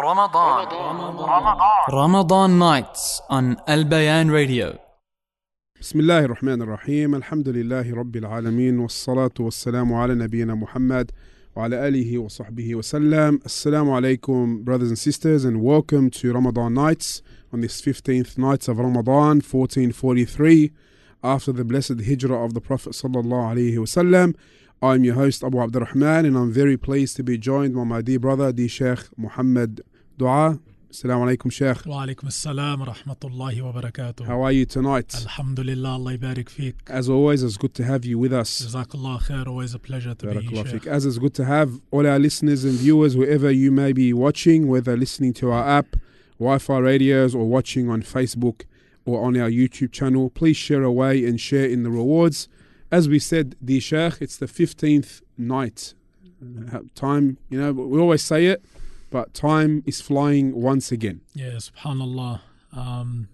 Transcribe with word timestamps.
Ramadan. 0.00 0.66
Ramadan. 0.70 1.68
Ramadan 1.92 2.58
nights 2.58 3.20
on 3.30 3.56
Al 3.66 3.84
Bayan 3.84 4.30
Radio. 4.30 4.78
بسم 5.80 6.00
الله 6.00 6.18
الرحمن 6.24 6.62
الرحيم 6.62 7.14
الحمد 7.14 7.48
لله 7.48 7.94
رب 7.94 8.16
العالمين 8.16 8.78
والصلاة 8.78 9.30
والسلام 9.40 9.92
على 9.94 10.14
نبينا 10.14 10.54
محمد 10.54 11.10
وعلى 11.56 11.88
آله 11.88 12.18
وصحبه 12.18 12.74
وسلم 12.74 13.38
Assalamu 13.44 13.92
alaikum 14.00 14.64
brothers 14.64 14.88
and 14.88 14.98
sisters 14.98 15.44
and 15.44 15.60
welcome 15.62 16.10
to 16.10 16.32
Ramadan 16.32 16.74
nights 16.74 17.22
on 17.52 17.60
this 17.60 17.80
15th 17.82 18.38
night 18.38 18.66
of 18.68 18.78
Ramadan 18.78 19.40
1443 19.42 20.72
after 21.22 21.52
the 21.52 21.64
blessed 21.64 22.00
hijrah 22.06 22.44
of 22.44 22.54
the 22.54 22.60
Prophet 22.60 22.92
sallallahu 22.94 23.52
alaihi 23.54 23.76
wasallam 23.76 24.34
I'm 24.84 25.02
your 25.02 25.14
host 25.14 25.42
Abu 25.42 25.62
Abdurrahman 25.62 26.26
and 26.26 26.36
I'm 26.36 26.52
very 26.52 26.76
pleased 26.76 27.16
to 27.16 27.22
be 27.22 27.38
joined 27.38 27.74
by 27.74 27.84
my 27.84 28.02
dear 28.02 28.18
brother, 28.18 28.52
the 28.52 28.68
Sheikh 28.68 28.98
Muhammad 29.16 29.80
Dua. 30.18 30.58
Assalamu 30.90 31.24
alaikum, 31.24 31.50
Sheikh. 31.50 31.86
Wa 31.86 32.04
alaikum 32.04 32.24
assalam 32.24 32.86
rahmatullahi 32.86 33.62
wa 33.62 33.72
barakatuh. 33.72 34.26
How 34.26 34.42
are 34.42 34.52
you 34.52 34.66
tonight? 34.66 35.14
Alhamdulillah, 35.14 35.92
Allah 35.94 36.18
barik 36.18 36.50
feek. 36.50 36.74
As 36.86 37.08
always, 37.08 37.42
it's 37.42 37.56
good 37.56 37.72
to 37.76 37.82
have 37.84 38.04
you 38.04 38.18
with 38.18 38.34
us. 38.34 38.60
Jazakallah 38.60 39.22
khair, 39.22 39.46
always 39.46 39.72
a 39.72 39.78
pleasure 39.78 40.14
to 40.16 40.26
Barakallah 40.26 40.50
be 40.50 40.56
here. 40.56 40.66
Sheikh. 40.66 40.86
As 40.86 41.06
it's 41.06 41.16
good 41.16 41.32
to 41.36 41.46
have 41.46 41.80
all 41.90 42.06
our 42.06 42.18
listeners 42.18 42.64
and 42.64 42.74
viewers, 42.74 43.16
wherever 43.16 43.50
you 43.50 43.72
may 43.72 43.94
be 43.94 44.12
watching, 44.12 44.68
whether 44.68 44.98
listening 44.98 45.32
to 45.32 45.50
our 45.50 45.66
app, 45.66 45.96
Wi 46.38 46.58
Fi 46.58 46.76
radios, 46.76 47.34
or 47.34 47.46
watching 47.46 47.88
on 47.88 48.02
Facebook 48.02 48.64
or 49.06 49.24
on 49.24 49.34
our 49.38 49.48
YouTube 49.48 49.92
channel, 49.92 50.28
please 50.28 50.58
share 50.58 50.82
away 50.82 51.24
and 51.24 51.40
share 51.40 51.64
in 51.64 51.84
the 51.84 51.90
rewards. 51.90 52.48
As 52.94 53.08
we 53.08 53.18
said, 53.18 53.56
the 53.60 53.80
Sheikh, 53.80 54.18
it's 54.20 54.36
the 54.36 54.46
15th 54.46 55.20
night. 55.36 55.94
Uh, 56.40 56.78
Time, 56.94 57.38
you 57.50 57.60
know, 57.60 57.72
we 57.72 57.98
always 57.98 58.22
say 58.22 58.46
it, 58.46 58.64
but 59.10 59.34
time 59.34 59.82
is 59.84 60.00
flying 60.00 60.54
once 60.54 60.92
again. 60.92 61.20
Yeah 61.34 61.58
subhanallah 61.68 62.42
um, 62.72 63.28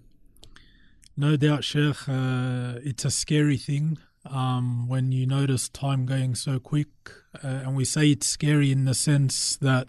no 1.15 1.35
doubt 1.35 1.63
Sheikh 1.63 2.09
uh, 2.09 2.79
it's 2.89 3.05
a 3.05 3.11
scary 3.11 3.57
thing 3.57 3.99
um, 4.25 4.87
when 4.87 5.11
you 5.11 5.27
notice 5.27 5.69
time 5.69 6.07
going 6.07 6.33
so 6.33 6.57
quick 6.57 6.93
uh, 7.43 7.61
and 7.63 7.75
we 7.75 7.85
say 7.85 8.09
it's 8.09 8.25
scary 8.25 8.71
in 8.71 8.85
the 8.85 8.95
sense 8.95 9.57
that 9.57 9.87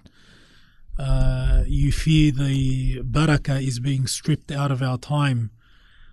uh, 0.98 1.62
you 1.66 1.92
fear 1.92 2.30
the 2.30 3.00
barakah 3.04 3.66
is 3.66 3.80
being 3.80 4.06
stripped 4.06 4.52
out 4.52 4.70
of 4.70 4.82
our 4.82 4.98
time 4.98 5.50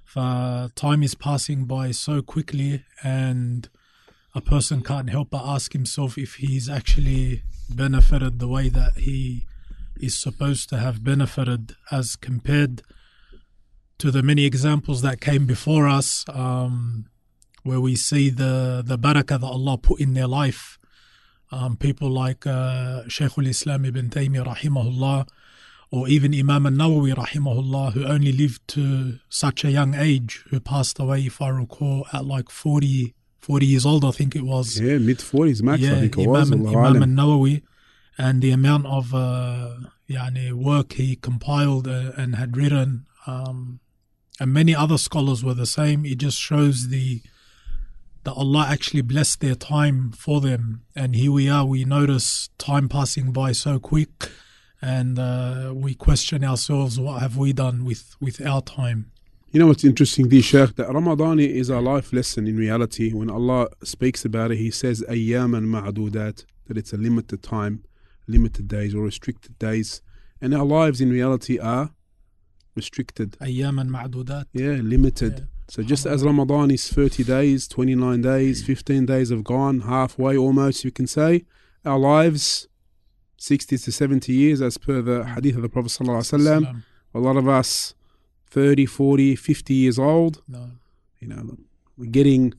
for 0.09 0.71
time 0.73 1.03
is 1.03 1.13
passing 1.13 1.65
by 1.65 1.91
so 1.91 2.23
quickly 2.23 2.83
and 3.03 3.69
a 4.33 4.41
person 4.41 4.81
can't 4.81 5.11
help 5.11 5.29
but 5.29 5.45
ask 5.45 5.73
himself 5.73 6.17
if 6.17 6.35
he's 6.35 6.67
actually 6.67 7.43
benefited 7.69 8.39
the 8.39 8.47
way 8.47 8.69
that 8.69 8.93
he 8.97 9.45
is 9.97 10.17
supposed 10.17 10.67
to 10.67 10.79
have 10.79 11.03
benefited 11.03 11.75
as 11.91 12.15
compared 12.15 12.81
to 13.99 14.09
the 14.09 14.23
many 14.23 14.45
examples 14.45 15.03
that 15.03 15.21
came 15.21 15.45
before 15.45 15.87
us 15.87 16.25
um, 16.29 17.05
where 17.61 17.79
we 17.79 17.95
see 17.95 18.31
the, 18.31 18.81
the 18.83 18.97
barakah 18.97 19.39
that 19.39 19.43
Allah 19.43 19.77
put 19.77 19.99
in 19.99 20.15
their 20.15 20.27
life. 20.27 20.79
Um, 21.51 21.77
people 21.77 22.09
like 22.09 22.47
uh, 22.47 23.03
Shaykh 23.07 23.37
al-Islam 23.37 23.85
ibn 23.85 24.09
Taymiyyah 24.09 24.55
rahimahullah 24.55 25.27
or 25.91 26.07
even 26.07 26.33
Imam 26.33 26.65
al 26.65 26.71
Nawawi, 26.71 27.13
rahimahullah, 27.13 27.93
who 27.93 28.05
only 28.05 28.31
lived 28.31 28.67
to 28.69 29.19
such 29.27 29.63
a 29.63 29.71
young 29.71 29.95
age, 29.95 30.43
who 30.49 30.59
passed 30.59 30.99
away, 30.99 31.21
if 31.21 31.41
I 31.41 31.49
recall, 31.49 32.05
at 32.13 32.25
like 32.25 32.49
40, 32.49 33.15
40 33.39 33.65
years 33.65 33.85
old, 33.85 34.05
I 34.05 34.11
think 34.11 34.35
it 34.35 34.43
was. 34.43 34.79
Yeah, 34.79 34.99
mid 34.99 35.17
40s 35.17 35.63
max, 35.63 35.81
yeah, 35.81 35.93
I 35.93 35.99
think 36.01 36.17
it 36.17 36.27
Imam, 36.27 36.63
was. 36.63 36.73
Imam 36.75 37.19
al 37.19 37.25
Nawawi, 37.25 37.63
and 38.17 38.41
the 38.41 38.51
amount 38.51 38.85
of 38.85 39.13
uh, 39.15 39.75
yani 40.07 40.51
work 40.53 40.93
he 40.93 41.15
compiled 41.15 41.87
uh, 41.87 42.11
and 42.15 42.35
had 42.35 42.55
written, 42.55 43.07
um, 43.25 43.79
and 44.39 44.53
many 44.53 44.75
other 44.75 44.97
scholars 44.97 45.43
were 45.43 45.55
the 45.55 45.65
same. 45.65 46.05
It 46.05 46.19
just 46.19 46.39
shows 46.39 46.89
the 46.89 47.21
that 48.25 48.33
Allah 48.33 48.67
actually 48.69 49.01
blessed 49.01 49.39
their 49.39 49.55
time 49.55 50.11
for 50.11 50.41
them. 50.41 50.83
And 50.93 51.15
here 51.15 51.31
we 51.31 51.49
are, 51.49 51.65
we 51.65 51.85
notice 51.85 52.49
time 52.57 52.89
passing 52.89 53.31
by 53.31 53.53
so 53.53 53.79
quick 53.79 54.29
and 54.81 55.19
uh, 55.19 55.73
we 55.75 55.93
question 55.93 56.43
ourselves 56.43 56.99
what 56.99 57.21
have 57.21 57.37
we 57.37 57.53
done 57.53 57.85
with, 57.85 58.15
with 58.19 58.45
our 58.45 58.61
time? 58.61 59.11
You 59.51 59.59
know 59.59 59.67
what's 59.67 59.83
interesting 59.83 60.29
the 60.29 60.41
sheikh 60.41 60.75
that 60.75 60.93
Ramadan 60.93 61.39
is 61.39 61.69
a 61.69 61.79
life 61.79 62.13
lesson 62.13 62.47
in 62.47 62.55
reality. 62.55 63.11
When 63.13 63.29
Allah 63.29 63.69
speaks 63.83 64.23
about 64.23 64.51
it 64.51 64.57
he 64.57 64.69
says 64.69 65.03
ayyaman 65.09 65.65
ma'dudat 65.65 66.45
that 66.67 66.77
it's 66.77 66.93
a 66.93 66.97
limited 66.97 67.41
time 67.41 67.83
limited 68.29 68.67
days 68.67 68.93
or 68.95 69.01
restricted 69.01 69.57
days. 69.59 70.01
And 70.39 70.53
our 70.53 70.63
lives 70.63 71.01
in 71.01 71.09
reality 71.09 71.59
are 71.59 71.89
restricted. 72.75 73.31
Ayyaman 73.41 73.89
ma'dudat. 73.89 74.45
Yeah 74.53 74.77
limited. 74.81 75.33
Yeah. 75.39 75.45
So 75.67 75.83
just 75.83 76.05
as 76.05 76.23
Ramadan 76.23 76.71
is 76.71 76.87
30 76.89 77.23
days, 77.23 77.67
29 77.67 78.21
days, 78.21 78.63
15 78.63 79.05
days 79.05 79.29
have 79.29 79.43
gone, 79.43 79.81
halfway 79.81 80.35
almost, 80.35 80.83
you 80.83 80.91
can 80.91 81.05
say, 81.05 81.45
our 81.85 81.99
lives 81.99 82.67
60 83.39 83.77
to 83.77 83.91
70 83.91 84.33
years, 84.33 84.61
as 84.61 84.77
per 84.77 85.01
the 85.01 85.23
hadith 85.25 85.55
of 85.55 85.61
the 85.61 85.69
Prophet 85.69 85.89
Sallallahu 85.89 86.19
Alaihi 86.19 86.39
Wasallam, 86.39 86.83
a 87.13 87.19
lot 87.19 87.37
of 87.37 87.47
us 87.47 87.95
30, 88.51 88.85
40, 88.85 89.35
50 89.35 89.73
years 89.73 89.97
old, 89.97 90.41
No. 90.47 90.71
you 91.19 91.27
know, 91.29 91.57
we're 91.97 92.11
getting 92.11 92.53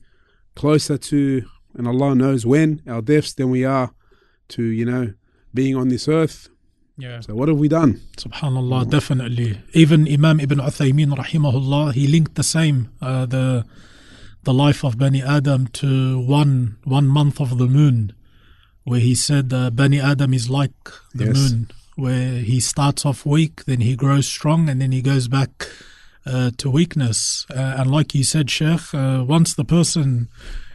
closer 0.55 0.97
to, 0.97 1.43
and 1.75 1.87
Allah 1.87 2.15
knows 2.15 2.45
when, 2.45 2.81
our 2.87 3.01
deaths 3.01 3.33
than 3.33 3.49
we 3.51 3.63
are 3.63 3.93
to, 4.49 4.63
you 4.63 4.85
know, 4.85 5.13
being 5.53 5.75
on 5.75 5.89
this 5.89 6.07
earth. 6.07 6.49
yeah 6.97 7.19
So 7.21 7.35
what 7.35 7.47
have 7.47 7.59
we 7.59 7.67
done? 7.67 8.01
Subhanallah, 8.17 8.89
definitely. 8.89 9.61
Even 9.73 10.07
Imam 10.07 10.39
Ibn 10.39 10.57
Uthaymeen, 10.59 11.11
rahimahullah, 11.15 11.93
he 11.93 12.07
linked 12.07 12.35
the 12.35 12.43
same, 12.57 12.89
uh, 13.01 13.25
the 13.27 13.65
the 14.43 14.53
life 14.65 14.83
of 14.83 14.97
Bani 14.97 15.21
Adam 15.21 15.67
to 15.67 16.19
one 16.19 16.77
one 16.83 17.07
month 17.07 17.39
of 17.39 17.49
the 17.59 17.67
moon, 17.67 17.97
where 18.83 18.99
he 18.99 19.15
said 19.15 19.53
uh, 19.53 19.69
Bani 19.69 19.99
Adam 19.99 20.33
is 20.33 20.49
like 20.49 20.73
the 21.13 21.25
Yes. 21.25 21.35
moon, 21.37 21.71
where 21.95 22.39
he 22.39 22.59
starts 22.59 23.05
off 23.05 23.25
weak, 23.25 23.65
then 23.65 23.81
he 23.81 23.95
grows 23.95 24.27
strong, 24.27 24.69
and 24.69 24.81
then 24.81 24.91
he 24.91 25.01
goes 25.01 25.27
back 25.27 25.67
uh, 26.25 26.51
to 26.57 26.69
weakness. 26.69 27.45
Uh, 27.49 27.75
and 27.77 27.91
like 27.91 28.15
you 28.15 28.23
said, 28.23 28.49
Sheikh, 28.49 28.93
uh, 28.93 29.23
once 29.27 29.53
the 29.53 29.65
person 29.65 30.29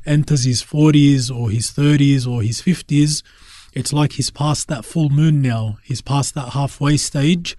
enters 0.04 0.44
his 0.44 0.62
40s 0.62 1.34
or 1.34 1.50
his 1.50 1.70
30s 1.70 2.26
or 2.26 2.42
his 2.42 2.60
50s, 2.62 3.22
it's 3.72 3.92
like 3.92 4.12
he's 4.12 4.30
past 4.30 4.68
that 4.68 4.84
full 4.84 5.10
moon 5.10 5.42
now. 5.42 5.78
He's 5.82 6.00
past 6.00 6.34
that 6.34 6.50
halfway 6.50 6.96
stage. 6.96 7.56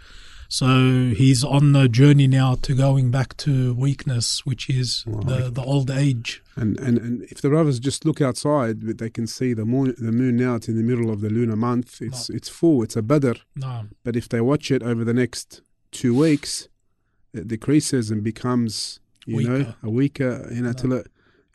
So 0.50 1.12
he's 1.16 1.44
on 1.44 1.74
the 1.74 1.90
journey 1.90 2.26
now 2.28 2.56
to 2.62 2.74
going 2.74 3.12
back 3.12 3.36
to 3.38 3.74
weakness, 3.74 4.46
which 4.46 4.70
is 4.70 5.04
the, 5.06 5.50
the 5.52 5.62
old 5.62 5.92
age. 5.92 6.42
And, 6.58 6.80
and 6.80 6.98
and 6.98 7.24
if 7.24 7.42
the 7.42 7.50
brothers 7.50 7.80
just 7.80 8.04
look 8.06 8.20
outside, 8.20 8.82
they 8.82 9.10
can 9.10 9.28
see 9.28 9.54
the 9.54 9.66
moon. 9.66 9.96
The 9.98 10.12
moon 10.12 10.36
now. 10.38 10.56
It's 10.56 10.68
in 10.68 10.76
the 10.76 10.84
middle 10.84 11.10
of 11.12 11.22
the 11.22 11.30
lunar 11.30 11.56
month. 11.56 12.02
It's 12.02 12.30
it's 12.30 12.50
full. 12.50 12.84
It's 12.84 12.96
a 12.96 13.02
badr. 13.02 13.34
No. 13.56 13.86
But 14.04 14.16
if 14.16 14.28
they 14.28 14.42
watch 14.42 14.72
it 14.72 14.82
over 14.82 15.04
the 15.06 15.14
next 15.14 15.62
two 15.92 16.14
weeks, 16.16 16.68
it 17.34 17.48
decreases 17.48 18.10
and 18.12 18.24
becomes 18.24 19.00
you 19.26 19.48
know 19.48 19.58
Weaker. 19.58 19.76
a 19.84 19.90
weaker. 19.90 20.50
You 20.52 20.62
know 20.64 20.74
till 20.74 20.94
it 20.94 21.08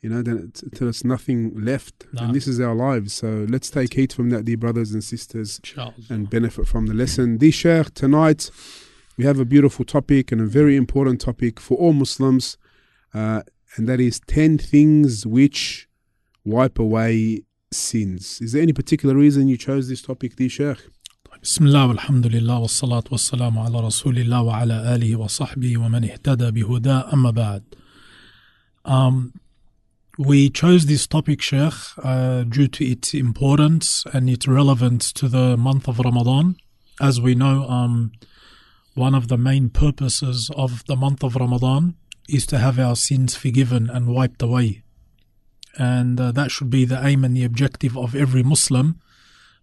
you 0.03 0.09
know 0.11 0.23
then 0.23 0.49
it's, 0.49 0.63
till 0.75 0.89
it's 0.89 1.05
nothing 1.05 1.39
left. 1.61 2.07
No. 2.13 2.23
And 2.23 2.35
this 2.35 2.47
is 2.47 2.61
our 2.61 2.75
lives. 2.75 3.13
So 3.13 3.47
let's 3.49 3.71
take 3.71 3.95
heed 3.95 4.13
from 4.13 4.31
that, 4.31 4.45
dear 4.45 4.57
brothers 4.57 4.93
and 4.93 5.03
sisters. 5.03 5.59
Inshallah. 5.65 5.95
and 6.11 6.31
benefit 6.31 6.67
from 6.67 6.87
the 6.87 6.95
lesson. 6.95 7.39
This 7.39 7.55
Sheikh, 7.55 7.95
tonight 7.95 8.51
we 9.17 9.25
have 9.25 9.39
a 9.39 9.45
beautiful 9.45 9.85
topic 9.85 10.33
and 10.33 10.41
a 10.41 10.47
very 10.47 10.77
important 10.77 11.21
topic 11.21 11.61
for 11.61 11.77
all 11.77 11.93
Muslims, 11.93 12.57
uh, 13.15 13.43
and 13.76 13.88
that 13.88 14.00
is 14.00 14.20
10 14.28 14.58
things 14.58 15.26
which 15.26 15.88
wipe 16.44 16.80
away 16.80 17.44
sins. 17.72 18.40
Is 18.42 18.54
there 18.54 18.62
any 18.62 18.74
particular 18.74 19.16
reason 19.16 19.48
you 19.48 19.58
chose 19.58 19.90
this 19.90 20.02
topic, 20.02 20.36
this 20.36 20.54
Sheikh? 20.54 20.80
بسم 21.44 21.66
الله 21.66 21.88
والحمد 21.88 22.28
لله 22.28 22.60
والصلاة 22.60 23.04
والسلام 23.12 23.60
على 23.60 23.80
رسول 23.80 24.18
الله 24.18 24.42
وعلى 24.42 24.96
آله 24.96 25.16
وصحبه 25.16 25.78
ومن 25.78 26.04
اهتدى 26.04 26.52
بهداه 26.52 27.14
أما 27.14 27.32
بعد. 27.32 27.64
Um, 28.86 29.34
we 30.18 30.50
chose 30.50 30.88
this 30.88 31.06
topic, 31.06 31.42
Sheikh, 31.42 31.74
uh, 32.04 32.44
due 32.44 32.68
to 32.68 32.84
its 32.84 33.14
importance 33.14 34.04
and 34.14 34.30
its 34.30 34.48
relevance 34.48 35.14
to 35.14 35.28
the 35.28 35.56
month 35.56 35.88
of 35.88 36.00
Ramadan. 36.00 36.56
As 37.00 37.22
we 37.22 37.36
know, 37.36 37.68
um, 37.70 38.12
one 38.96 39.14
of 39.14 39.28
the 39.28 39.38
main 39.38 39.70
purposes 39.70 40.50
of 40.56 40.84
the 40.88 40.96
month 40.96 41.24
of 41.24 41.36
Ramadan 41.36 41.96
is 42.29 42.47
to 42.47 42.59
have 42.59 42.79
our 42.79 42.97
sins 42.97 43.35
forgiven 43.35 43.91
and 43.91 44.09
wiped 44.09 44.43
away. 44.43 44.83
And 45.77 46.21
uh, 46.21 46.33
that 46.33 46.51
should 46.51 46.71
be 46.71 46.85
the 46.85 47.05
aim 47.05 47.25
and 47.25 47.37
the 47.37 47.45
objective 47.45 47.97
of 47.97 48.15
every 48.15 48.43
Muslim 48.43 49.01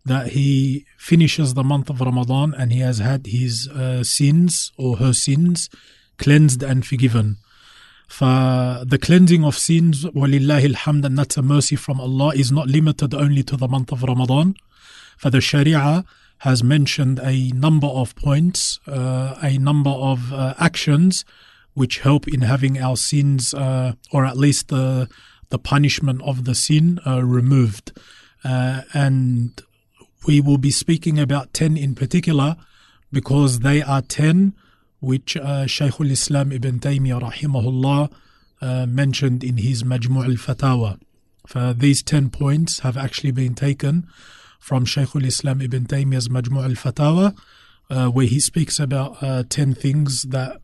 that 0.05 0.29
he 0.29 0.85
finishes 0.97 1.53
the 1.53 1.63
month 1.63 1.89
of 1.89 2.01
Ramadan 2.01 2.53
and 2.53 2.71
he 2.71 2.79
has 2.79 2.99
had 2.99 3.27
his 3.27 3.67
uh, 3.67 4.03
sins 4.03 4.71
or 4.77 4.97
her 4.97 5.13
sins 5.13 5.69
cleansed 6.17 6.63
and 6.63 6.85
forgiven. 6.85 7.37
For 8.07 8.83
the 8.85 8.97
cleansing 8.99 9.45
of 9.45 9.55
sins, 9.55 10.03
walillahi 10.03 10.73
alhamd, 10.73 11.05
and 11.05 11.17
that's 11.17 11.37
a 11.37 11.43
mercy 11.43 11.75
from 11.75 12.01
Allah, 12.01 12.33
is 12.35 12.51
not 12.51 12.67
limited 12.67 13.13
only 13.13 13.43
to 13.43 13.55
the 13.55 13.67
month 13.67 13.91
of 13.91 14.01
Ramadan. 14.01 14.55
For 15.17 15.29
the 15.29 15.41
Sharia 15.41 16.03
has 16.39 16.63
mentioned 16.63 17.19
a 17.19 17.51
number 17.51 17.87
of 17.87 18.15
points, 18.15 18.79
uh, 18.87 19.37
a 19.43 19.59
number 19.59 19.91
of 19.91 20.33
uh, 20.33 20.55
actions 20.57 21.23
which 21.79 21.99
help 21.99 22.27
in 22.27 22.41
having 22.41 22.77
our 22.77 22.97
sins, 22.97 23.53
uh, 23.53 23.93
or 24.11 24.25
at 24.25 24.37
least 24.37 24.67
the 24.67 25.07
the 25.49 25.57
punishment 25.57 26.21
of 26.23 26.45
the 26.45 26.53
sin, 26.53 26.99
uh, 27.07 27.23
removed. 27.23 27.87
Uh, 28.43 28.81
and 28.93 29.61
we 30.27 30.39
will 30.41 30.59
be 30.59 30.71
speaking 30.71 31.17
about 31.17 31.53
ten 31.53 31.77
in 31.77 31.95
particular, 31.95 32.57
because 33.11 33.59
they 33.59 33.81
are 33.81 34.01
ten 34.01 34.53
which 34.99 35.37
uh, 35.37 35.65
al-Islam 35.79 36.51
Ibn 36.51 36.79
Taymiyyah 36.79 37.21
rahimahullah 37.21 38.11
uh, 38.61 38.85
mentioned 38.85 39.43
in 39.43 39.57
his 39.57 39.83
Majmu' 39.83 40.25
al-Fatawa. 40.25 40.99
For 41.47 41.73
these 41.73 42.03
10 42.03 42.29
points 42.29 42.79
have 42.79 42.97
actually 42.97 43.31
been 43.31 43.55
taken 43.55 44.07
from 44.59 44.83
Shaykh 44.83 45.15
al-Islam 45.15 45.61
Ibn 45.61 45.85
Taymiyyah's 45.85 46.27
Majmu' 46.27 46.63
al-Fatawa, 46.63 47.37
uh, 47.89 48.09
where 48.09 48.25
he 48.27 48.39
speaks 48.39 48.77
about 48.77 49.23
uh, 49.23 49.43
10 49.47 49.73
things 49.73 50.23
that 50.23 50.59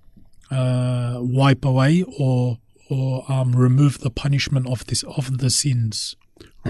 uh, 0.50 1.18
wipe 1.20 1.64
away 1.64 2.04
or 2.18 2.58
or 2.88 3.24
um, 3.30 3.54
remove 3.54 4.00
the 4.00 4.10
punishment 4.10 4.66
of 4.66 4.86
this 4.86 5.02
of 5.04 5.38
the 5.38 5.50
sins. 5.50 6.16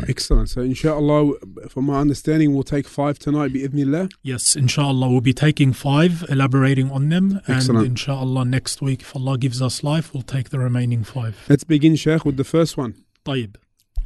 Excellent. 0.08 0.48
So, 0.50 0.60
inshallah, 0.60 1.32
from 1.68 1.86
my 1.86 2.00
understanding, 2.00 2.54
we'll 2.54 2.62
take 2.62 2.86
five 2.86 3.18
tonight, 3.18 3.52
bi'idhnillah. 3.52 4.12
Yes, 4.22 4.54
inshallah, 4.54 5.08
we'll 5.10 5.20
be 5.20 5.32
taking 5.32 5.72
five, 5.72 6.24
elaborating 6.28 6.90
on 6.92 7.08
them. 7.08 7.40
Excellent. 7.48 7.78
And 7.80 7.86
inshallah, 7.88 8.44
next 8.44 8.80
week, 8.82 9.02
if 9.02 9.16
Allah 9.16 9.36
gives 9.38 9.60
us 9.60 9.82
life, 9.82 10.14
we'll 10.14 10.22
take 10.22 10.50
the 10.50 10.58
remaining 10.58 11.02
five. 11.02 11.44
Let's 11.48 11.64
begin, 11.64 11.96
Sheikh, 11.96 12.24
with 12.24 12.36
the 12.36 12.44
first 12.44 12.76
one. 12.76 12.94
طيب 13.24 13.56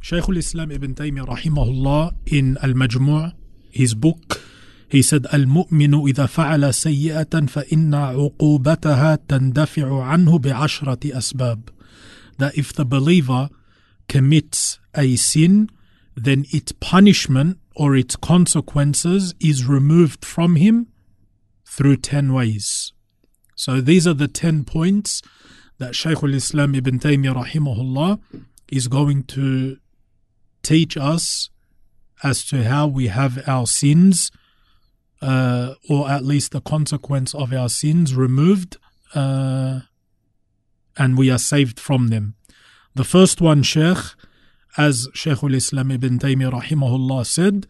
شيخ 0.01 0.29
الإسلام 0.29 0.71
ابن 0.71 0.95
تيمية 0.95 1.23
رحمه 1.23 1.63
الله 1.63 2.11
in 2.27 2.63
المجموع 2.63 3.31
his 3.71 3.93
book 3.93 4.41
he 4.90 5.02
said, 5.02 5.26
Al-mu'minu 5.32 6.10
idha 6.10 6.26
fa'ala 6.26 6.70
sayyatan 6.74 7.48
fa'inna 7.48 8.16
uqubataha 8.18 9.18
tandafi'u 9.18 10.02
anhu 10.02 10.40
bi'ashrati. 10.40 11.12
That 12.38 12.58
if 12.58 12.72
the 12.72 12.84
believer 12.84 13.50
commits 14.08 14.80
a 14.96 15.14
sin, 15.14 15.70
then 16.16 16.44
its 16.50 16.72
punishment 16.72 17.58
or 17.76 17.94
its 17.94 18.16
consequences 18.16 19.32
is 19.38 19.64
removed 19.64 20.24
from 20.24 20.56
him 20.56 20.88
through 21.64 21.98
10 21.98 22.32
ways. 22.32 22.92
So 23.54 23.80
these 23.80 24.08
are 24.08 24.14
the 24.14 24.26
10 24.26 24.64
points 24.64 25.22
that 25.78 25.94
Shaykh 25.94 26.22
al-Islam 26.24 26.74
ibn 26.74 26.98
Taymiyyah 26.98 27.44
rahimahullah 27.44 28.20
is 28.72 28.88
going 28.88 29.22
to 29.24 29.78
teach 30.64 30.96
us 30.96 31.48
as 32.24 32.44
to 32.46 32.64
how 32.64 32.88
we 32.88 33.06
have 33.06 33.48
our 33.48 33.68
sins 33.68 34.32
uh, 35.21 35.75
or 35.89 36.09
at 36.09 36.23
least 36.23 36.51
the 36.51 36.61
consequence 36.61 37.33
of 37.33 37.53
our 37.53 37.69
sins 37.69 38.15
removed, 38.15 38.77
uh, 39.13 39.81
and 40.97 41.17
we 41.17 41.29
are 41.29 41.37
saved 41.37 41.79
from 41.79 42.07
them. 42.07 42.35
The 42.95 43.03
first 43.03 43.41
one, 43.41 43.63
Sheikh, 43.63 43.97
as 44.77 45.07
Shaykh 45.13 45.43
al-Islam 45.43 45.91
ibn 45.91 46.19
Taymiyyah 46.19 46.61
rahimahullah 46.61 47.25
said, 47.25 47.67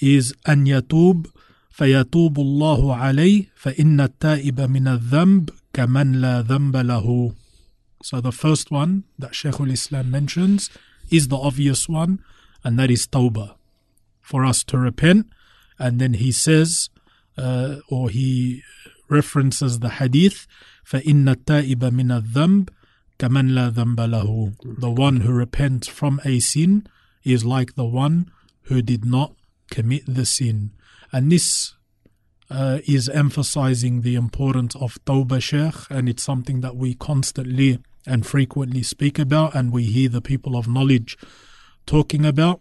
is 0.00 0.32
أن 0.48 0.66
يتوب 0.66 1.26
فيتوب 1.70 2.38
الله 2.38 2.96
عليه 2.96 3.46
فإن 3.56 4.00
التائب 4.00 4.60
من 4.60 4.88
الذنب 4.88 5.50
كمن 5.72 6.12
لا 6.20 6.42
ذنب 6.42 6.76
له 6.76 7.34
so 8.02 8.20
the 8.20 8.32
first 8.32 8.70
one 8.70 9.04
that 9.18 9.34
Shaykh 9.34 9.60
al-Islam 9.60 10.10
mentions 10.10 10.70
is 11.10 11.28
the 11.28 11.36
obvious 11.36 11.88
one, 11.88 12.20
and 12.64 12.78
that 12.78 12.90
is 12.90 13.06
tawbah, 13.06 13.56
for 14.22 14.44
us 14.44 14.64
to 14.64 14.78
repent. 14.78 15.26
And 15.78 16.00
then 16.00 16.14
he 16.14 16.32
says, 16.32 16.90
uh, 17.38 17.76
or 17.88 18.10
he 18.10 18.62
references 19.08 19.78
the 19.78 19.90
hadith, 19.90 20.46
فَإِنَّ 20.84 21.34
التَّائِبَ 21.34 21.76
مِنَ 21.76 22.22
الذَّنْبِ 22.22 22.68
كَمَنْ 23.18 23.50
لَا 23.50 23.70
ذَنْبَ 23.70 23.96
لَهُ 23.96 24.78
The 24.80 24.90
one 24.90 25.20
who 25.20 25.32
repents 25.32 25.88
from 25.88 26.20
a 26.24 26.40
sin 26.40 26.86
is 27.22 27.44
like 27.44 27.74
the 27.74 27.84
one 27.84 28.30
who 28.62 28.82
did 28.82 29.04
not 29.04 29.34
commit 29.70 30.02
the 30.06 30.24
sin. 30.24 30.70
And 31.12 31.30
this 31.30 31.74
uh, 32.50 32.78
is 32.86 33.08
emphasizing 33.08 34.02
the 34.02 34.14
importance 34.14 34.74
of 34.76 34.98
tawbah, 35.04 35.42
Sheikh, 35.42 35.88
and 35.90 36.08
it's 36.08 36.22
something 36.22 36.60
that 36.62 36.76
we 36.76 36.94
constantly 36.94 37.78
and 38.06 38.26
frequently 38.26 38.82
speak 38.82 39.18
about, 39.18 39.54
and 39.54 39.72
we 39.72 39.84
hear 39.84 40.08
the 40.08 40.22
people 40.22 40.56
of 40.56 40.66
knowledge 40.66 41.16
talking 41.86 42.24
about. 42.24 42.60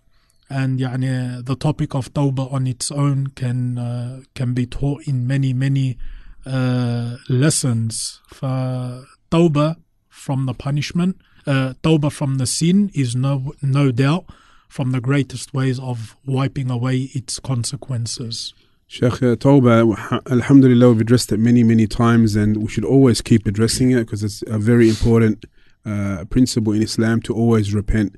And 0.50 0.80
يعني, 0.80 1.46
the 1.46 1.56
topic 1.56 1.94
of 1.94 2.14
tawbah 2.14 2.52
on 2.52 2.66
its 2.66 2.92
own 2.92 3.28
can 3.28 3.78
uh, 3.78 4.22
can 4.34 4.54
be 4.54 4.66
taught 4.66 5.08
in 5.08 5.28
many 5.28 5.54
many 5.54 5.98
uh, 6.46 7.18
lessons. 7.30 8.22
For 8.28 9.06
tawbah 9.32 9.78
from 10.10 10.46
the 10.48 10.54
punishment, 10.54 11.18
uh, 11.46 11.74
tawbah 11.84 12.12
from 12.12 12.38
the 12.38 12.48
sin 12.48 12.90
is 12.96 13.16
no 13.16 13.54
no 13.62 13.92
doubt 13.92 14.26
from 14.68 14.92
the 14.92 15.02
greatest 15.02 15.54
ways 15.54 15.80
of 15.80 16.16
wiping 16.26 16.70
away 16.70 17.10
its 17.14 17.40
consequences. 17.40 18.54
Sheikh 18.88 19.22
uh, 19.22 19.36
Tawbah, 19.36 20.32
Alhamdulillah, 20.32 20.90
we've 20.90 21.02
addressed 21.02 21.32
it 21.32 21.40
many, 21.40 21.64
many 21.64 21.86
times, 21.86 22.36
and 22.36 22.58
we 22.58 22.70
should 22.70 22.86
always 22.86 23.22
keep 23.22 23.46
addressing 23.46 23.92
it 23.92 24.00
because 24.00 24.24
it's 24.24 24.44
a 24.48 24.58
very 24.58 24.90
important 24.90 25.46
uh, 25.86 26.26
principle 26.30 26.74
in 26.74 26.82
Islam 26.82 27.22
to 27.22 27.36
always 27.36 27.74
repent. 27.74 28.16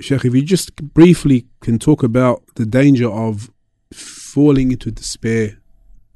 Sheikh, 0.00 0.24
if 0.24 0.34
you 0.34 0.42
just 0.42 0.74
briefly 0.76 1.46
can 1.60 1.78
talk 1.78 2.02
about 2.02 2.42
the 2.56 2.66
danger 2.66 3.08
of 3.08 3.50
falling 3.92 4.72
into 4.72 4.90
despair 4.90 5.58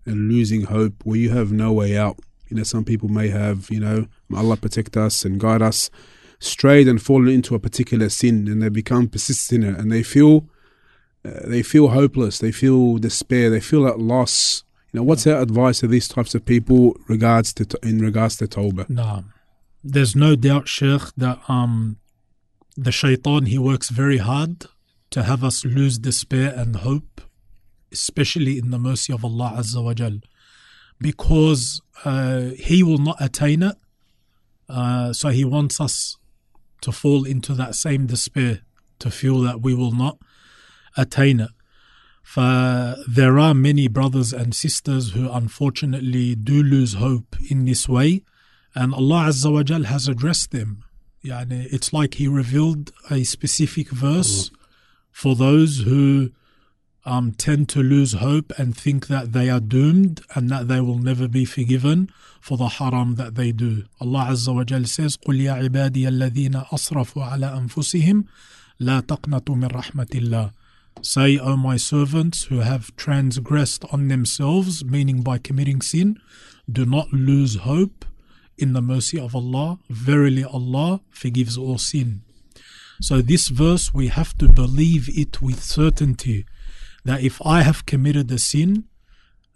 and 0.04 0.28
losing 0.28 0.62
hope 0.62 0.94
where 1.04 1.18
you 1.18 1.30
have 1.30 1.52
no 1.52 1.72
way 1.72 1.96
out. 1.96 2.18
You 2.48 2.56
know, 2.56 2.62
some 2.62 2.84
people 2.84 3.08
may 3.08 3.28
have, 3.28 3.70
you 3.70 3.78
know, 3.78 4.06
Allah 4.34 4.56
protect 4.56 4.96
us 4.96 5.24
and 5.24 5.38
guide 5.38 5.62
us, 5.62 5.90
strayed 6.40 6.88
and 6.88 7.00
fallen 7.00 7.28
into 7.28 7.54
a 7.54 7.58
particular 7.58 8.08
sin 8.08 8.48
and 8.48 8.62
they 8.62 8.70
become 8.70 9.08
persistent 9.08 9.64
in 9.64 9.74
it 9.74 9.78
and 9.78 9.92
they 9.92 10.02
feel 10.02 10.48
uh, 11.24 11.40
they 11.44 11.62
feel 11.62 11.88
hopeless, 11.88 12.38
they 12.38 12.52
feel 12.52 12.96
despair, 12.98 13.50
they 13.50 13.60
feel 13.60 13.86
at 13.86 13.98
loss. 13.98 14.62
You 14.92 14.98
know, 14.98 15.04
what's 15.04 15.26
our 15.26 15.40
advice 15.40 15.80
to 15.80 15.88
these 15.88 16.08
types 16.08 16.34
of 16.34 16.44
people 16.44 16.96
regards 17.08 17.52
to 17.54 17.66
in 17.82 17.98
regards 17.98 18.36
to 18.36 18.46
tawbah? 18.46 18.88
No, 18.88 19.24
there's 19.84 20.16
no 20.16 20.36
doubt, 20.36 20.68
Sheikh, 20.68 21.02
that 21.16 21.38
um, 21.48 21.98
the 22.80 22.92
shaitan 22.92 23.46
he 23.46 23.58
works 23.58 23.90
very 23.90 24.18
hard 24.18 24.66
to 25.10 25.24
have 25.24 25.42
us 25.42 25.64
lose 25.64 25.98
despair 25.98 26.54
and 26.56 26.76
hope, 26.76 27.20
especially 27.90 28.56
in 28.56 28.70
the 28.70 28.78
mercy 28.78 29.12
of 29.12 29.24
Allah 29.24 29.54
Azza 29.56 29.82
wa 29.82 29.94
Jal, 29.94 30.20
because 31.00 31.80
uh, 32.04 32.50
he 32.56 32.84
will 32.84 32.98
not 32.98 33.16
attain 33.18 33.64
it. 33.64 33.74
Uh, 34.68 35.12
so 35.12 35.30
he 35.30 35.44
wants 35.44 35.80
us 35.80 36.18
to 36.82 36.92
fall 36.92 37.24
into 37.24 37.52
that 37.54 37.74
same 37.74 38.06
despair, 38.06 38.60
to 39.00 39.10
feel 39.10 39.40
that 39.40 39.60
we 39.60 39.74
will 39.74 39.92
not 39.92 40.18
attain 40.96 41.40
it. 41.40 41.50
For 42.22 42.94
there 43.08 43.40
are 43.40 43.54
many 43.54 43.88
brothers 43.88 44.32
and 44.32 44.54
sisters 44.54 45.12
who 45.12 45.28
unfortunately 45.28 46.36
do 46.36 46.62
lose 46.62 46.94
hope 46.94 47.34
in 47.50 47.64
this 47.64 47.88
way, 47.88 48.22
and 48.72 48.94
Allah 48.94 49.24
Azza 49.30 49.52
wa 49.52 49.64
Jal 49.64 49.84
has 49.84 50.06
addressed 50.06 50.52
them. 50.52 50.84
Yani 51.23 51.67
it's 51.71 51.93
like 51.93 52.15
He 52.15 52.27
revealed 52.27 52.91
a 53.09 53.23
specific 53.23 53.89
verse 53.89 54.51
for 55.11 55.35
those 55.35 55.79
who 55.79 56.31
um, 57.05 57.31
tend 57.33 57.69
to 57.69 57.83
lose 57.83 58.13
hope 58.13 58.51
and 58.57 58.75
think 58.75 59.07
that 59.07 59.33
they 59.33 59.49
are 59.49 59.59
doomed 59.59 60.21
and 60.35 60.49
that 60.49 60.67
they 60.67 60.79
will 60.79 60.97
never 60.97 61.27
be 61.27 61.45
forgiven 61.45 62.09
for 62.39 62.57
the 62.57 62.67
haram 62.67 63.15
that 63.15 63.35
they 63.35 63.51
do. 63.51 63.83
Allah 63.99 64.27
Azza 64.31 64.53
wa 64.53 64.63
Jal 64.63 64.85
says, 64.85 65.17
قُلْ 65.17 65.41
يَا 65.41 65.67
عِبَادِيَ 65.67 66.07
الَّذِينَ 66.07 66.69
أَصْرَفُوا 66.69 67.31
عَلَى 67.31 67.67
أَنفُسِهِمْ 67.67 68.25
لَا 68.81 69.01
تَقْنَطُوا 69.01 69.55
مِنْ 69.55 69.71
رَحْمَةِ 69.71 70.09
اللَّهِ 70.09 70.51
Say, 71.01 71.37
O 71.37 71.57
my 71.57 71.75
servants 71.75 72.45
who 72.45 72.59
have 72.59 72.95
transgressed 72.95 73.83
on 73.91 74.07
themselves, 74.07 74.85
meaning 74.85 75.21
by 75.21 75.37
committing 75.37 75.81
sin, 75.81 76.19
do 76.71 76.85
not 76.85 77.11
lose 77.11 77.57
hope 77.57 78.05
in 78.58 78.72
the 78.72 78.82
mercy 78.82 79.18
of 79.18 79.34
Allah. 79.34 79.78
Verily, 79.88 80.44
Allah 80.44 81.00
forgives 81.10 81.56
all 81.56 81.78
sin. 81.78 82.22
So, 83.00 83.22
this 83.22 83.48
verse, 83.48 83.94
we 83.94 84.08
have 84.08 84.36
to 84.38 84.48
believe 84.48 85.08
it 85.16 85.40
with 85.40 85.62
certainty 85.62 86.46
that 87.04 87.22
if 87.22 87.40
I 87.46 87.62
have 87.62 87.86
committed 87.86 88.30
a 88.30 88.38
sin 88.38 88.84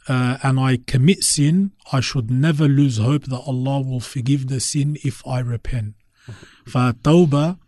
uh, 0.08 0.38
and 0.42 0.58
I 0.58 0.78
commit 0.86 1.22
sin, 1.24 1.72
I 1.92 2.00
should 2.00 2.30
never 2.30 2.68
lose 2.68 2.98
hope 2.98 3.24
that 3.24 3.42
Allah 3.46 3.80
will 3.80 4.00
forgive 4.00 4.48
the 4.48 4.60
sin 4.60 4.96
if 5.04 5.26
I 5.26 5.40
repent. 5.40 5.94
For 6.66 6.92
tawbah 6.92 7.58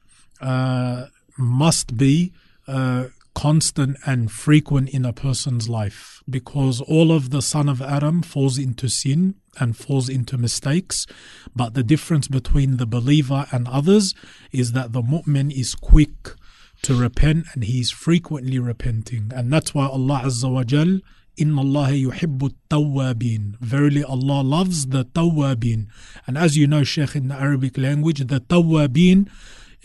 uh, 0.41 1.07
must 1.37 1.97
be 1.97 2.33
uh, 2.69 3.07
constant 3.35 3.97
and 4.07 4.31
frequent 4.31 4.91
in 4.91 5.05
a 5.05 5.13
person's 5.13 5.69
life 5.69 6.23
because 6.31 6.81
all 6.81 7.13
of 7.13 7.31
the 7.31 7.43
son 7.43 7.69
of 7.69 7.83
Adam 7.83 8.23
falls 8.23 8.59
into 8.59 8.89
sin 8.89 9.35
and 9.59 9.77
falls 9.77 10.09
into 10.09 10.37
mistakes. 10.39 11.07
But 11.55 11.75
the 11.75 11.83
difference 11.83 12.29
between 12.29 12.77
the 12.77 12.87
believer 12.87 13.47
and 13.53 13.69
others 13.69 14.15
is 14.53 14.73
that 14.73 14.93
the 14.93 15.03
mu'min 15.03 15.53
is 15.53 15.75
quick 15.75 16.35
to 16.83 16.95
repent 16.95 17.47
and 17.55 17.65
he 17.65 17.81
is 17.81 17.91
frequently 17.91 18.59
repenting. 18.59 19.33
And 19.35 19.53
that's 19.53 19.75
why 19.75 19.87
Allah 19.87 20.23
Azza 20.25 20.53
wa 20.53 20.65
Jal, 20.65 21.01
Inna 21.37 21.61
Allah 21.61 21.89
yuhibbu 21.89 22.55
tawwabin. 22.71 23.57
Verily 23.59 24.05
Allah 24.05 24.43
loves 24.43 24.87
the 24.89 25.05
tawwabin. 25.05 25.87
And 26.27 26.39
as 26.39 26.57
you 26.57 26.67
know, 26.67 26.85
Sheikh, 26.85 27.17
in 27.17 27.29
the 27.29 27.35
Arabic 27.35 27.77
language, 27.79 28.21
the 28.21 28.41
tawwabin. 28.41 29.29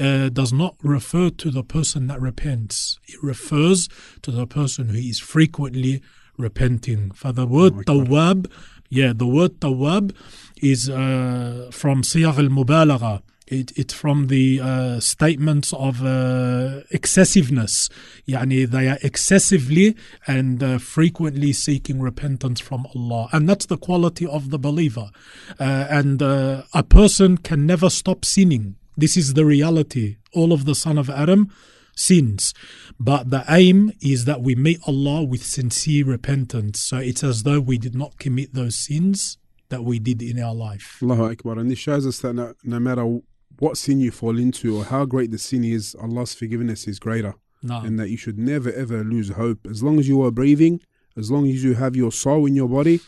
Uh, 0.02 0.30
does 0.30 0.54
not 0.54 0.78
refer 0.82 1.30
to 1.30 1.52
the 1.52 1.62
person 1.62 2.08
that 2.08 2.22
repents. 2.22 2.98
It 3.10 3.22
refers 3.22 3.90
to 4.22 4.32
the 4.32 4.48
person 4.48 4.88
who 4.88 4.98
is 4.98 5.20
frequently 5.20 6.02
repenting. 6.38 7.12
For 7.12 7.34
the 7.34 7.46
word 7.46 7.74
tawwab 7.86 8.50
yeah, 8.90 9.14
the 9.16 9.28
word 9.28 9.60
tawab 9.60 10.16
is 10.62 10.90
uh, 10.90 11.70
from 11.72 12.02
siyagh 12.02 12.38
al-mubalagha. 12.38 13.22
It, 13.48 13.72
it's 13.76 13.96
from 13.96 14.28
the 14.28 14.60
uh, 14.62 15.00
statements 15.00 15.74
of 15.74 16.06
uh, 16.06 16.82
excessiveness. 16.92 17.90
Yani 18.28 18.70
they 18.70 18.88
are 18.88 19.00
excessively 19.02 19.96
and 20.28 20.62
uh, 20.62 20.78
frequently 20.78 21.52
seeking 21.54 22.00
repentance 22.00 22.60
from 22.60 22.86
Allah. 22.94 23.28
And 23.32 23.50
that's 23.50 23.66
the 23.66 23.78
quality 23.78 24.28
of 24.28 24.52
the 24.52 24.60
believer. 24.60 25.10
Uh, 25.60 25.88
and 25.90 26.22
uh, 26.22 26.64
a 26.76 26.84
person 26.84 27.40
can 27.40 27.66
never 27.66 27.90
stop 27.90 28.24
sinning. 28.24 28.76
This 28.96 29.18
is 29.18 29.34
the 29.34 29.46
reality. 29.46 30.18
All 30.36 30.54
of 30.54 30.66
the 30.66 30.76
son 30.76 31.00
of 31.00 31.10
Adam 31.10 31.52
sins. 32.00 32.54
But 33.00 33.30
the 33.30 33.44
aim 33.50 33.92
is 34.02 34.26
that 34.26 34.42
we 34.42 34.56
meet 34.56 34.80
Allah 34.88 35.24
with 35.24 35.44
sincere 35.44 36.06
repentance. 36.06 36.80
So 36.82 36.98
it's 36.98 37.24
as 37.24 37.44
though 37.44 37.60
we 37.60 37.78
did 37.78 37.96
not 37.96 38.18
commit 38.18 38.54
those 38.54 38.76
sins 38.76 39.38
that 39.70 39.84
we 39.84 40.00
did 40.00 40.22
in 40.22 40.40
our 40.40 40.56
life. 40.56 41.00
Allahu 41.02 41.26
Akbar. 41.32 41.60
And 41.60 41.70
this 41.70 41.80
shows 41.80 42.08
us 42.08 42.20
that 42.20 42.34
no, 42.34 42.54
no 42.64 42.80
matter 42.80 43.20
what 43.60 43.78
sin 43.78 44.00
you 44.00 44.12
fall 44.12 44.38
into 44.40 44.78
or 44.78 44.86
how 44.86 45.06
great 45.06 45.32
the 45.32 45.38
sin 45.38 45.64
is, 45.64 45.96
Allah's 46.02 46.34
forgiveness 46.34 46.88
is 46.88 47.00
greater. 47.00 47.36
No. 47.62 47.82
And 47.82 48.00
that 48.00 48.10
you 48.10 48.18
should 48.18 48.40
never 48.40 48.72
ever 48.72 49.04
lose 49.04 49.30
hope. 49.32 49.68
As 49.70 49.84
long 49.84 50.00
as 50.00 50.08
you 50.08 50.24
are 50.24 50.32
breathing, 50.32 50.82
as 51.18 51.30
long 51.30 51.48
as 51.48 51.64
you 51.64 51.74
have 51.76 51.96
your 51.96 52.12
soul 52.12 52.46
in 52.46 52.56
your 52.56 52.70
body, 52.70 53.02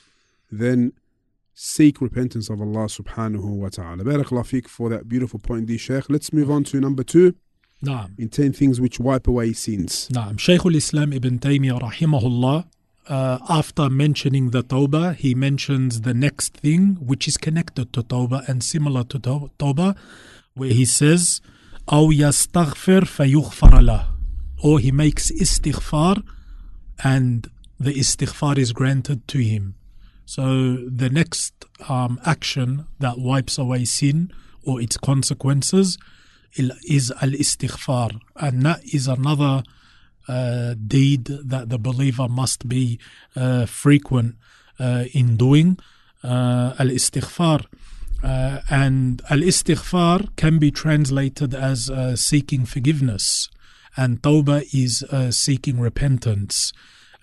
then 0.51 0.91
seek 1.53 2.01
repentance 2.01 2.50
of 2.50 2.60
Allah 2.60 2.88
subhanahu 2.88 3.45
wa 3.45 3.69
ta'ala. 3.69 4.03
Barakallah 4.03 4.45
feek 4.45 4.67
for 4.67 4.89
that 4.89 5.07
beautiful 5.07 5.39
point, 5.39 5.67
dear 5.67 5.77
Shaykh. 5.77 6.10
Let's 6.10 6.33
move 6.33 6.51
on 6.51 6.65
to 6.65 6.81
number 6.81 7.03
two 7.03 7.36
نعم 7.83 8.14
in 8.18 8.28
10 8.28 8.52
things 8.52 8.80
which 8.80 8.99
wipe 9.00 9.26
away 9.28 9.52
sins. 9.52 10.09
نعم 10.14 10.38
شيخ 10.38 10.66
الإسلام 10.66 11.12
ابن 11.12 11.40
تيمية 11.40 11.73
رحمه 11.78 12.26
الله 12.26 12.64
uh, 13.09 13.38
after 13.49 13.88
mentioning 13.88 14.50
the 14.50 14.62
tawbah, 14.64 15.14
he 15.14 15.33
mentions 15.35 16.00
the 16.00 16.12
next 16.14 16.56
thing 16.56 16.97
which 17.00 17.28
is 17.28 17.37
connected 17.37 17.92
to 17.92 18.02
tawbah 18.02 18.49
and 18.49 18.64
similar 18.64 19.04
to 19.04 19.16
taw- 19.21 19.49
tawbah, 19.61 19.95
where 20.54 20.73
he 20.73 20.85
says, 20.85 21.40
أو 21.92 22.12
يستغفر 22.12 23.04
فيغفر 23.04 23.80
له 23.80 24.06
or 24.59 24.80
he 24.80 24.90
makes 24.90 25.30
istighfar 25.30 26.23
and 27.04 27.49
the 27.78 27.92
istighfar 27.95 28.59
is 28.59 28.73
granted 28.73 29.28
to 29.28 29.38
him. 29.38 29.75
So 30.25 30.76
the 31.02 31.09
next 31.11 31.52
um, 31.88 32.18
action 32.25 32.87
that 32.99 33.18
wipes 33.18 33.56
away 33.59 33.85
sin 33.85 34.33
or 34.64 34.80
its 34.80 34.97
consequences 34.97 35.97
il- 35.99 36.10
is 36.55 37.12
al 37.22 37.31
istighfar, 37.31 38.20
and 38.36 38.63
that 38.65 38.84
is 38.86 39.08
another 39.08 39.63
uh, 40.27 40.75
deed 40.88 41.25
that 41.25 41.70
the 41.70 41.77
believer 41.77 42.27
must 42.27 42.67
be 42.67 43.00
uh, 43.36 43.65
frequent 43.65 44.36
uh, 44.79 45.05
in 45.13 45.38
doing. 45.38 45.77
Uh, 46.24 46.74
al 46.77 46.88
istighfar. 46.88 47.65
Uh, 48.24 48.62
and 48.70 49.22
al 49.29 49.39
istighfar 49.39 50.36
can 50.36 50.60
be 50.60 50.70
translated 50.70 51.55
as 51.55 51.89
uh, 51.89 52.15
seeking 52.15 52.65
forgiveness, 52.65 53.50
and 53.98 54.22
tawbah 54.22 54.63
is 54.74 55.03
seeking 55.36 55.79
repentance. 55.79 56.72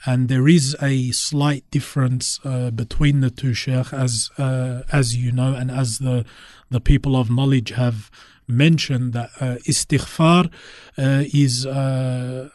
And 0.07 0.28
there 0.28 0.47
is 0.47 0.76
a 0.81 1.11
slight 1.11 1.64
difference 1.71 2.38
uh, 2.45 2.71
between 2.71 3.21
the 3.21 3.31
two, 3.31 3.52
Sheikh, 3.52 3.93
as 3.93 4.31
uh, 4.38 4.83
as 4.93 5.17
you 5.17 5.33
know, 5.33 5.55
and 5.55 5.71
as 5.71 5.99
the 5.99 6.25
the 6.71 6.81
people 6.81 7.17
of 7.17 7.31
knowledge 7.31 7.71
have 7.71 8.11
mentioned 8.47 9.12
that 9.12 9.31
uh, 9.40 9.57
istighfar 9.67 10.50
uh, 10.97 11.25
is 11.33 11.67
uh, 11.67 12.49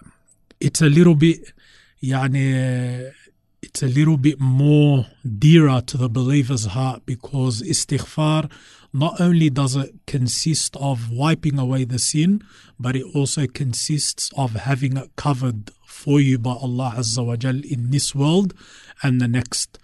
it's 0.59 0.81
a 0.81 0.89
little 0.89 1.15
bit, 1.15 1.53
yani, 2.01 3.11
it's 3.61 3.83
a 3.83 3.87
little 3.87 4.17
bit 4.17 4.39
more 4.39 5.05
dearer 5.39 5.81
to 5.81 5.97
the 5.97 6.09
believer's 6.09 6.65
heart 6.67 7.05
because 7.05 7.61
istighfar 7.61 8.49
not 8.93 9.19
only 9.19 9.49
does 9.49 9.75
it 9.75 9.93
consist 10.05 10.75
of 10.77 11.09
wiping 11.09 11.57
away 11.57 11.83
the 11.83 11.97
sin, 11.99 12.43
but 12.79 12.95
it 12.95 13.05
also 13.15 13.47
consists 13.47 14.29
of 14.37 14.53
having 14.53 14.97
it 14.97 15.09
covered 15.15 15.71
for 15.93 16.19
you 16.19 16.37
by 16.37 16.51
Allah 16.51 16.95
Azza 16.97 17.25
wa 17.25 17.35
Jal 17.35 17.61
in 17.63 17.91
this 17.91 18.13
world 18.13 18.53
and 19.01 19.21
the 19.21 19.27
next 19.27 19.79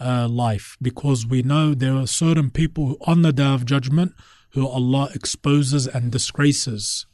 uh, 0.00 0.28
life. 0.28 0.76
Because 0.80 1.26
we 1.26 1.42
know 1.42 1.74
there 1.74 1.94
are 1.94 2.06
certain 2.06 2.50
people 2.50 2.96
on 3.02 3.22
the 3.22 3.32
day 3.32 3.52
of 3.52 3.66
judgment 3.66 4.12
who 4.52 4.66
Allah 4.66 5.10
exposes 5.14 5.86
and 5.86 6.10
disgraces 6.10 7.06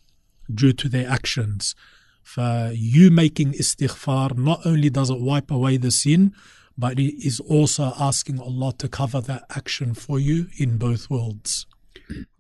due 0.53 0.73
to 0.75 0.89
their 0.89 1.09
actions. 1.09 1.75
For 2.23 2.71
you 2.75 3.11
making 3.11 3.53
istighfar, 3.53 4.37
not 4.37 4.61
only 4.65 4.91
does 4.91 5.11
it 5.11 5.21
wipe 5.21 5.51
away 5.51 5.77
the 5.77 5.91
sin, 5.91 6.33
but 6.77 6.99
it 6.99 7.15
is 7.27 7.41
also 7.41 7.93
asking 7.99 8.41
Allah 8.41 8.73
to 8.79 8.89
cover 8.89 9.21
that 9.23 9.45
action 9.51 9.95
for 9.95 10.19
you 10.19 10.49
in 10.59 10.79
both 10.79 11.11
worlds. 11.11 11.67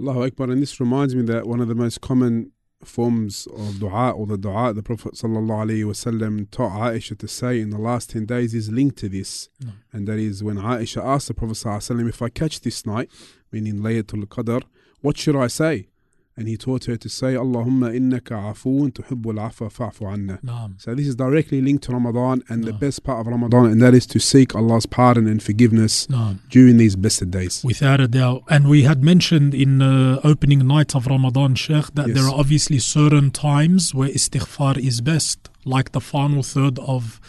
Allahu 0.00 0.24
Akbar. 0.24 0.50
And 0.50 0.62
this 0.62 0.80
reminds 0.80 1.14
me 1.14 1.22
that 1.22 1.46
one 1.46 1.60
of 1.60 1.68
the 1.68 1.74
most 1.74 2.00
common 2.00 2.52
forms 2.86 3.46
of 3.56 3.80
dua 3.80 4.10
or 4.10 4.26
the 4.26 4.36
dua 4.36 4.72
the 4.72 4.82
Prophet 4.82 5.14
ﷺ 5.14 6.50
taught 6.50 6.72
Aisha 6.72 7.18
to 7.18 7.28
say 7.28 7.60
in 7.60 7.70
the 7.70 7.78
last 7.78 8.10
10 8.10 8.26
days 8.26 8.54
is 8.54 8.70
linked 8.70 8.98
to 8.98 9.08
this. 9.08 9.48
No. 9.60 9.72
And 9.92 10.08
that 10.08 10.18
is 10.18 10.42
when 10.42 10.56
Aisha 10.56 11.04
asked 11.04 11.28
the 11.28 11.34
Prophet 11.34 11.54
ﷺ, 11.54 12.08
if 12.08 12.22
I 12.22 12.28
catch 12.28 12.60
this 12.60 12.86
night, 12.86 13.10
meaning 13.50 13.76
Laylatul 13.76 14.24
Qadr, 14.26 14.62
what 15.00 15.16
should 15.18 15.36
I 15.36 15.46
say? 15.46 15.88
And 16.36 16.48
he 16.48 16.56
taught 16.56 16.86
her 16.86 16.96
to 16.96 17.08
say, 17.08 17.34
Allahumma 17.34 17.94
innaka 17.96 18.50
afoon 18.50 18.90
tuhibbul 18.90 19.40
afa 19.40 19.66
fa'fu 19.66 20.12
anna. 20.12 20.40
Naam. 20.44 20.80
So 20.80 20.92
this 20.94 21.06
is 21.06 21.14
directly 21.14 21.60
linked 21.60 21.84
to 21.84 21.92
Ramadan 21.92 22.42
and 22.48 22.64
the 22.64 22.72
best 22.72 23.04
part 23.04 23.20
of 23.20 23.28
Ramadan, 23.28 23.66
and 23.66 23.80
that 23.80 23.94
is 23.94 24.04
to 24.06 24.18
seek 24.18 24.52
Allah's 24.54 24.84
pardon 24.84 25.28
and 25.28 25.40
forgiveness 25.40 26.08
Naam. 26.08 26.40
during 26.50 26.76
these 26.76 26.96
blessed 26.96 27.30
days. 27.30 27.62
Without 27.64 28.00
a 28.00 28.08
doubt. 28.08 28.42
And 28.50 28.68
we 28.68 28.82
had 28.82 29.04
mentioned 29.04 29.54
in 29.54 29.78
the 29.78 30.20
opening 30.24 30.66
night 30.66 30.96
of 30.96 31.06
Ramadan, 31.06 31.54
Sheikh, 31.54 31.94
that 31.94 32.08
Yes. 32.08 32.16
there 32.16 32.26
are 32.26 32.34
obviously 32.34 32.80
certain 32.80 33.30
times 33.30 33.94
where 33.94 34.08
istighfar 34.08 34.76
is 34.76 35.00
best, 35.00 35.50
like 35.64 35.92
the 35.92 36.00
final 36.00 36.42
third 36.42 36.80
of 36.80 37.20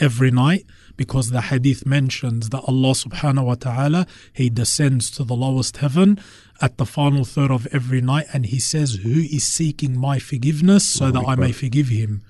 every 0.00 0.30
night, 0.30 0.66
because 1.00 1.30
the 1.30 1.40
hadith 1.40 1.86
mentions 1.86 2.50
that 2.50 2.60
Allah 2.68 2.92
subhanahu 2.92 3.46
wa 3.46 3.54
ta'ala, 3.54 4.06
He 4.34 4.50
descends 4.50 5.10
to 5.12 5.24
the 5.24 5.34
lowest 5.34 5.78
heaven 5.78 6.20
at 6.60 6.76
the 6.76 6.84
final 6.84 7.24
third 7.24 7.50
of 7.50 7.66
every 7.72 8.02
night 8.02 8.26
and 8.34 8.44
He 8.44 8.58
says, 8.60 8.96
Who 8.96 9.20
is 9.20 9.46
seeking 9.46 9.98
my 9.98 10.18
forgiveness 10.18 10.86
so 10.86 11.10
that 11.10 11.24
I 11.26 11.36
may 11.36 11.52
forgive 11.52 11.88
him? 11.88 12.20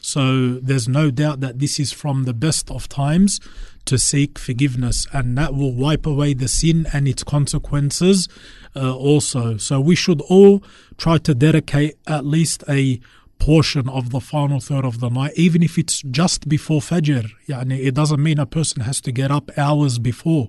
So 0.00 0.54
there's 0.54 0.88
no 0.88 1.12
doubt 1.12 1.38
that 1.38 1.60
this 1.60 1.78
is 1.78 1.92
from 1.92 2.24
the 2.24 2.34
best 2.34 2.68
of 2.68 2.88
times 2.88 3.38
to 3.84 3.96
seek 3.96 4.40
forgiveness, 4.40 5.06
and 5.12 5.38
that 5.38 5.54
will 5.54 5.72
wipe 5.72 6.04
away 6.04 6.34
the 6.34 6.48
sin 6.48 6.88
and 6.92 7.06
its 7.06 7.22
consequences 7.22 8.28
uh, 8.74 8.92
also. 8.92 9.56
So 9.56 9.80
we 9.80 9.94
should 9.94 10.20
all 10.22 10.64
try 10.98 11.18
to 11.18 11.32
dedicate 11.32 11.94
at 12.08 12.26
least 12.26 12.64
a 12.68 12.98
portion 13.38 13.88
of 13.88 14.10
the 14.10 14.20
final 14.20 14.60
third 14.60 14.84
of 14.84 15.00
the 15.00 15.08
night, 15.08 15.32
even 15.36 15.62
if 15.62 15.78
it's 15.78 16.02
just 16.02 16.48
before 16.48 16.80
Fajr. 16.80 17.30
Yani, 17.48 17.78
it 17.78 17.94
doesn't 17.94 18.22
mean 18.22 18.38
a 18.38 18.46
person 18.46 18.82
has 18.82 19.00
to 19.02 19.12
get 19.12 19.30
up 19.30 19.50
hours 19.56 19.98
before. 19.98 20.48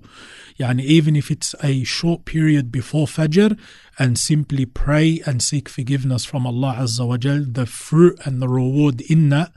Yani, 0.58 0.82
even 0.82 1.14
if 1.16 1.30
it's 1.30 1.54
a 1.62 1.84
short 1.84 2.24
period 2.24 2.72
before 2.72 3.06
Fajr, 3.06 3.58
and 3.98 4.18
simply 4.18 4.64
pray 4.64 5.20
and 5.26 5.42
seek 5.42 5.68
forgiveness 5.68 6.24
from 6.24 6.46
Allah 6.46 6.76
Azza 6.78 7.06
wa 7.06 7.16
Jal, 7.16 7.44
the 7.46 7.66
fruit 7.66 8.18
and 8.24 8.40
the 8.40 8.48
reward 8.48 9.00
in 9.02 9.28
that 9.30 9.52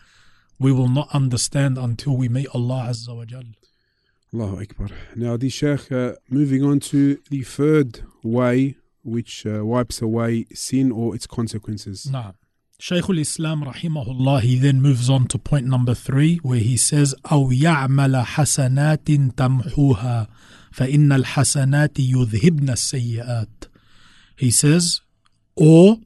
we 0.60 0.72
will 0.72 0.90
not 0.90 1.08
understand 1.14 1.78
until 1.78 2.16
we 2.16 2.30
meet 2.30 2.48
Allah 2.54 2.88
Azza 2.90 3.16
wa 3.16 3.26
Jal. 3.26 3.44
Allahu 4.34 4.62
Akbar. 4.62 4.88
Now, 5.16 5.36
the 5.36 5.50
Shaykh, 5.50 5.92
uh, 5.92 6.14
moving 6.30 6.64
on 6.64 6.80
to 6.92 7.20
the 7.30 7.44
third 7.44 8.02
way 8.24 8.78
which 9.04 9.46
uh, 9.46 9.66
wipes 9.66 10.02
away 10.02 10.46
sin 10.54 10.92
or 10.92 11.16
its 11.16 11.28
consequences. 11.28 12.10
Nah. 12.10 12.34
Shaykh 12.81 13.09
al-Islam 13.09 13.65
rahimahullah 13.65 14.43
he 14.43 14.59
then 14.59 14.83
moves 14.83 15.09
on 15.09 15.27
to 15.29 15.39
point 15.39 15.67
number 15.67 15.95
three 15.95 16.37
where 16.43 16.59
he 16.61 16.77
says 16.77 17.15
أو 17.25 17.51
يعمل 17.51 18.25
حسنات 18.27 19.11
تمحوها 19.37 20.29
فإن 20.73 21.13
الحسنات 21.13 21.99
يذهبن 21.99 22.71
السيئات 22.71 23.69
He 24.37 24.51
says 24.51 25.01
or 25.55 26.01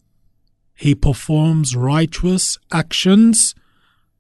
he 0.75 0.95
performs 0.95 1.75
righteous 1.75 2.57
actions 2.71 3.55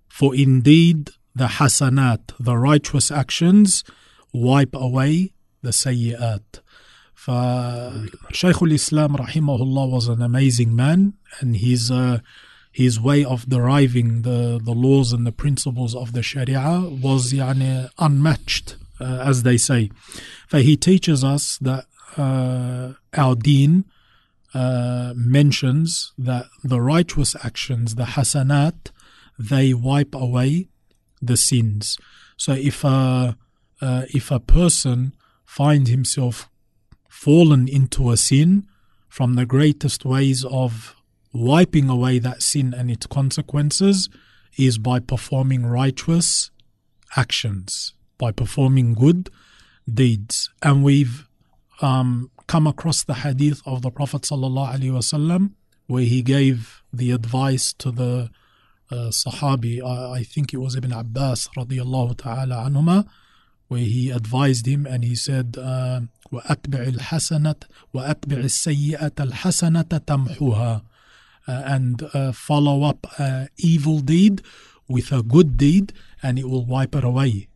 for 0.08 0.34
indeed 0.34 1.10
the 1.34 1.46
hasanat 1.46 2.32
the 2.40 2.56
righteous 2.56 3.12
actions 3.12 3.84
wipe 4.32 4.74
away 4.74 5.32
the 5.62 5.70
sayyi'at 5.70 6.60
فشيخ 7.14 8.62
الإسلام 8.62 9.16
رحمه 9.16 9.62
الله 9.62 9.90
was 9.90 10.08
an 10.08 10.22
amazing 10.22 10.74
man 10.74 11.12
and 11.40 11.56
his 11.56 11.90
uh, 11.90 12.20
his 12.72 13.00
way 13.00 13.24
of 13.24 13.48
deriving 13.48 14.22
the, 14.22 14.60
the 14.62 14.72
laws 14.72 15.12
and 15.12 15.26
the 15.26 15.32
principles 15.32 15.94
of 15.94 16.12
the 16.12 16.22
Sharia 16.22 16.80
was 17.02 17.32
يعني, 17.32 17.90
unmatched, 17.98 18.76
uh, 19.00 19.22
as 19.24 19.42
they 19.42 19.56
say. 19.56 19.90
For 20.46 20.58
he 20.58 20.76
teaches 20.76 21.24
us 21.24 21.58
that 21.58 21.86
uh, 22.16 22.92
our 23.14 23.34
deen 23.34 23.84
uh, 24.54 25.12
mentions 25.16 26.12
that 26.16 26.46
the 26.62 26.80
righteous 26.80 27.36
actions, 27.44 27.96
the 27.96 28.04
hasanat, 28.04 28.90
they 29.38 29.74
wipe 29.74 30.14
away 30.14 30.68
the 31.20 31.36
sins. 31.36 31.96
So 32.36 32.52
if 32.52 32.84
a, 32.84 33.36
uh, 33.80 34.04
if 34.12 34.30
a 34.30 34.40
person 34.40 35.14
finds 35.44 35.90
himself 35.90 36.48
fallen 37.15 37.67
into 37.67 38.11
a 38.11 38.17
sin, 38.17 38.67
from 39.07 39.35
the 39.35 39.45
greatest 39.45 40.03
ways 40.03 40.43
of 40.43 40.95
wiping 41.31 41.89
away 41.89 42.19
that 42.19 42.43
sin 42.43 42.73
and 42.73 42.91
its 42.91 43.07
consequences 43.07 44.09
is 44.57 44.77
by 44.77 44.99
performing 44.99 45.65
righteous 45.65 46.51
actions, 47.15 47.93
by 48.17 48.31
performing 48.31 48.93
good 48.93 49.29
deeds. 49.91 50.49
And 50.61 50.83
we've 50.83 51.25
um, 51.81 52.29
come 52.47 52.67
across 52.67 53.05
the 53.05 53.15
hadith 53.15 53.61
of 53.65 53.81
the 53.81 53.91
Prophet 53.91 54.29
where 55.87 56.03
he 56.03 56.21
gave 56.21 56.83
the 56.91 57.11
advice 57.11 57.71
to 57.73 57.91
the 57.91 58.29
uh, 58.91 59.09
Sahabi, 59.09 59.81
I, 59.81 60.19
I, 60.19 60.23
think 60.23 60.53
it 60.53 60.57
was 60.57 60.75
Ibn 60.75 60.91
Abbas 60.91 61.47
radiallahu 61.57 62.17
ta'ala 62.17 62.69
anhuma, 62.69 63.07
where 63.68 63.80
he 63.80 64.10
advised 64.10 64.66
him 64.66 64.84
and 64.84 65.04
he 65.04 65.14
said, 65.14 65.56
uh, 65.56 66.00
وأتبع 66.32 66.94
الحسنة 66.94 67.54
وأتبع 67.94 68.36
السيئة 68.36 69.12
الحسنة 69.20 69.82
تمحوها 69.82 70.82
uh, 71.46 71.62
and 71.64 72.02
uh, 72.14 72.32
follow 72.32 72.82
up 72.82 73.06
an 73.18 73.48
evil 73.58 74.00
deed 74.00 74.42
with 74.88 75.12
a 75.12 75.22
good 75.22 75.56
deed 75.56 75.92
and 76.22 76.38
it 76.38 76.48
will 76.48 76.64
wipe 76.66 76.94
it 76.94 77.04
away. 77.04 77.48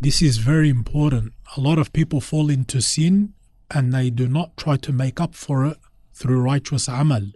this 0.00 0.20
is 0.20 0.36
very 0.36 0.68
important. 0.68 1.32
A 1.56 1.60
lot 1.60 1.78
of 1.78 1.92
people 1.92 2.20
fall 2.20 2.50
into 2.50 2.80
sin 2.82 3.32
and 3.70 3.92
they 3.92 4.10
do 4.10 4.28
not 4.28 4.56
try 4.56 4.76
to 4.76 4.92
make 4.92 5.18
up 5.20 5.34
for 5.34 5.64
it 5.64 5.78
through 6.12 6.40
righteous 6.40 6.88
amal. 6.88 7.26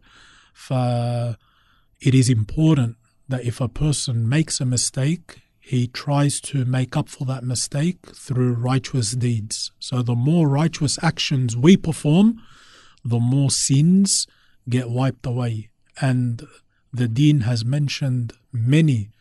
it 0.71 2.15
is 2.15 2.29
important 2.29 2.97
that 3.29 3.45
if 3.45 3.61
a 3.61 3.69
person 3.69 4.29
makes 4.29 4.61
a 4.61 4.65
mistake, 4.67 5.41
he 5.66 5.88
tries 5.88 6.42
to 6.42 6.66
make 6.66 6.98
up 6.98 7.08
for 7.08 7.24
that 7.24 7.46
mistake 7.46 7.98
through 8.14 8.54
righteous 8.54 9.12
deeds. 9.12 9.72
So 9.80 10.02
the 10.02 10.14
more 10.14 10.50
righteous 10.50 11.00
actions 11.02 11.56
we 11.56 11.78
perform, 11.78 12.42
the 13.06 13.20
more 13.20 13.50
sins 13.50 14.28
get 14.68 14.90
wiped 14.90 15.26
away. 15.26 15.70
And 16.02 16.46
the 16.92 17.08
Deen 17.08 17.42
has 17.42 17.64
mentioned 17.64 18.34
many 18.52 19.12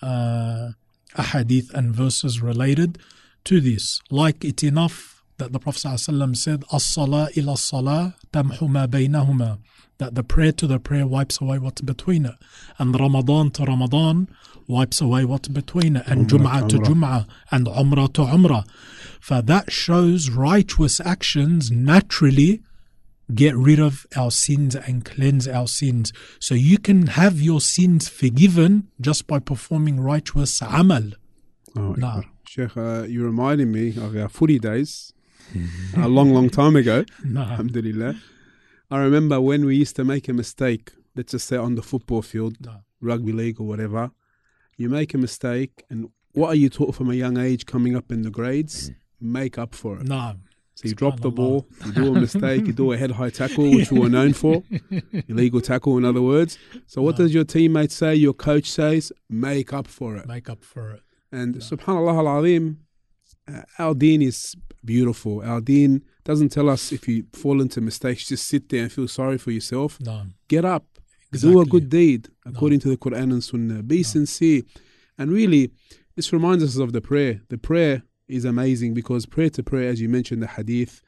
uh, 0.00 0.70
ahadith 1.16 1.70
and 1.74 1.94
verses 1.94 2.40
related 2.40 2.98
to 3.44 3.60
this. 3.60 4.00
Like 4.10 4.42
it 4.42 4.64
enough 4.64 5.19
that 5.40 5.52
the 5.52 5.58
Prophet 5.58 5.80
ﷺ 5.80 6.36
said, 6.36 6.64
As-salah 6.72 7.30
ila 7.36 7.56
salah 7.56 8.14
tamhu 8.32 8.68
ma 8.68 8.86
baynahuma. 8.86 9.58
That 9.98 10.14
the 10.14 10.22
prayer 10.22 10.52
to 10.52 10.66
the 10.66 10.78
prayer 10.78 11.06
wipes 11.06 11.40
away 11.40 11.58
what's 11.58 11.80
between 11.80 12.26
it. 12.26 12.34
And 12.78 12.98
Ramadan 12.98 13.50
to 13.52 13.64
Ramadan 13.64 14.28
wipes 14.68 15.00
away 15.00 15.24
what's 15.24 15.48
between 15.48 15.96
it. 15.96 16.06
And 16.06 16.28
Jum'ah 16.28 16.68
to 16.68 16.76
Jum'ah. 16.78 17.26
And 17.50 17.66
Umrah 17.66 18.12
to 18.14 18.22
Umrah. 18.22 18.64
For 19.20 19.42
that 19.42 19.72
shows 19.72 20.30
righteous 20.30 21.00
actions 21.00 21.70
naturally 21.70 22.62
get 23.34 23.56
rid 23.56 23.78
of 23.78 24.06
our 24.16 24.30
sins 24.30 24.74
and 24.74 25.04
cleanse 25.04 25.46
our 25.46 25.68
sins. 25.68 26.12
So 26.38 26.54
you 26.54 26.78
can 26.78 27.08
have 27.08 27.40
your 27.40 27.60
sins 27.60 28.08
forgiven 28.08 28.88
just 29.00 29.26
by 29.26 29.38
performing 29.38 30.00
righteous 30.00 30.60
amal. 30.62 31.12
Oh. 31.76 32.22
Sheikh, 32.46 32.76
uh, 32.76 33.02
you 33.02 33.24
reminded 33.24 33.68
me 33.68 33.90
of 33.96 34.16
our 34.16 34.28
footy 34.28 34.58
days 34.58 35.12
a 35.96 36.08
long, 36.08 36.32
long 36.32 36.50
time 36.50 36.76
ago. 36.76 37.04
Nah. 37.24 37.42
Alhamdulillah. 37.42 38.16
I 38.90 38.98
remember 38.98 39.40
when 39.40 39.64
we 39.64 39.76
used 39.76 39.94
to 39.96 40.04
make 40.04 40.28
a 40.28 40.32
mistake, 40.32 40.92
let's 41.14 41.32
just 41.32 41.46
say 41.46 41.56
on 41.56 41.74
the 41.74 41.82
football 41.82 42.22
field, 42.22 42.56
nah. 42.60 42.78
rugby 43.00 43.32
league 43.32 43.60
or 43.60 43.66
whatever. 43.66 44.10
You 44.76 44.88
make 44.88 45.14
a 45.14 45.18
mistake, 45.18 45.84
and 45.90 46.10
what 46.32 46.48
are 46.48 46.54
you 46.54 46.68
taught 46.68 46.94
from 46.94 47.10
a 47.10 47.14
young 47.14 47.36
age 47.38 47.66
coming 47.66 47.94
up 47.94 48.10
in 48.10 48.22
the 48.22 48.30
grades? 48.30 48.90
Mm. 48.90 48.94
Make 49.20 49.58
up 49.58 49.74
for 49.74 49.98
it. 50.00 50.06
Nah. 50.06 50.34
So 50.80 50.88
you 50.88 50.94
drop 50.94 51.20
the 51.20 51.30
ball, 51.30 51.66
you 51.84 51.92
do 51.92 52.16
a 52.16 52.20
mistake, 52.20 52.66
you 52.66 52.72
do 52.72 52.92
a 52.92 52.96
head 52.96 53.10
high 53.10 53.28
tackle, 53.28 53.70
which 53.70 53.92
we 53.92 54.00
were 54.00 54.08
known 54.08 54.32
for, 54.32 54.62
illegal 55.28 55.60
tackle, 55.60 55.98
in 55.98 56.06
other 56.06 56.22
words. 56.22 56.56
So 56.86 57.02
what 57.02 57.18
no. 57.18 57.24
does 57.24 57.34
your 57.34 57.44
teammate 57.44 57.90
say? 57.90 58.14
Your 58.14 58.32
coach 58.32 58.70
says, 58.70 59.12
make 59.28 59.74
up 59.74 59.86
for 59.86 60.16
it. 60.16 60.26
Make 60.26 60.48
up 60.48 60.64
for 60.64 60.92
it. 60.92 61.02
And 61.30 61.56
no. 61.56 61.60
subhanallah 61.60 62.14
al 62.16 62.76
azim, 63.49 63.63
uh, 63.79 63.83
our 63.83 63.93
deen 63.93 64.21
is 64.21 64.55
beautiful. 64.83 65.41
Our 65.41 65.61
deen 65.61 66.03
doesn't 66.23 66.49
tell 66.49 66.69
us 66.69 66.91
if 66.91 67.07
you 67.07 67.25
fall 67.33 67.61
into 67.61 67.81
mistakes, 67.81 68.27
just 68.27 68.47
sit 68.47 68.69
there 68.69 68.83
and 68.83 68.91
feel 68.91 69.07
sorry 69.07 69.37
for 69.37 69.51
yourself. 69.51 69.99
No. 70.01 70.23
Get 70.47 70.65
up, 70.65 70.85
exactly. 71.31 71.53
do 71.53 71.61
a 71.61 71.65
good 71.65 71.89
deed 71.89 72.29
according 72.45 72.79
no. 72.79 72.83
to 72.83 72.89
the 72.89 72.97
Quran 72.97 73.31
and 73.31 73.43
Sunnah. 73.43 73.83
Be 73.83 74.03
sincere. 74.03 74.63
And 75.17 75.31
really, 75.31 75.71
this 76.15 76.33
reminds 76.33 76.63
us 76.63 76.77
of 76.77 76.93
the 76.93 77.01
prayer. 77.01 77.41
The 77.49 77.57
prayer 77.57 78.03
is 78.27 78.45
amazing 78.45 78.93
because 78.93 79.25
prayer 79.25 79.49
to 79.51 79.63
prayer, 79.63 79.89
as 79.89 80.01
you 80.01 80.09
mentioned, 80.09 80.41
the 80.41 80.47
hadith, 80.47 81.01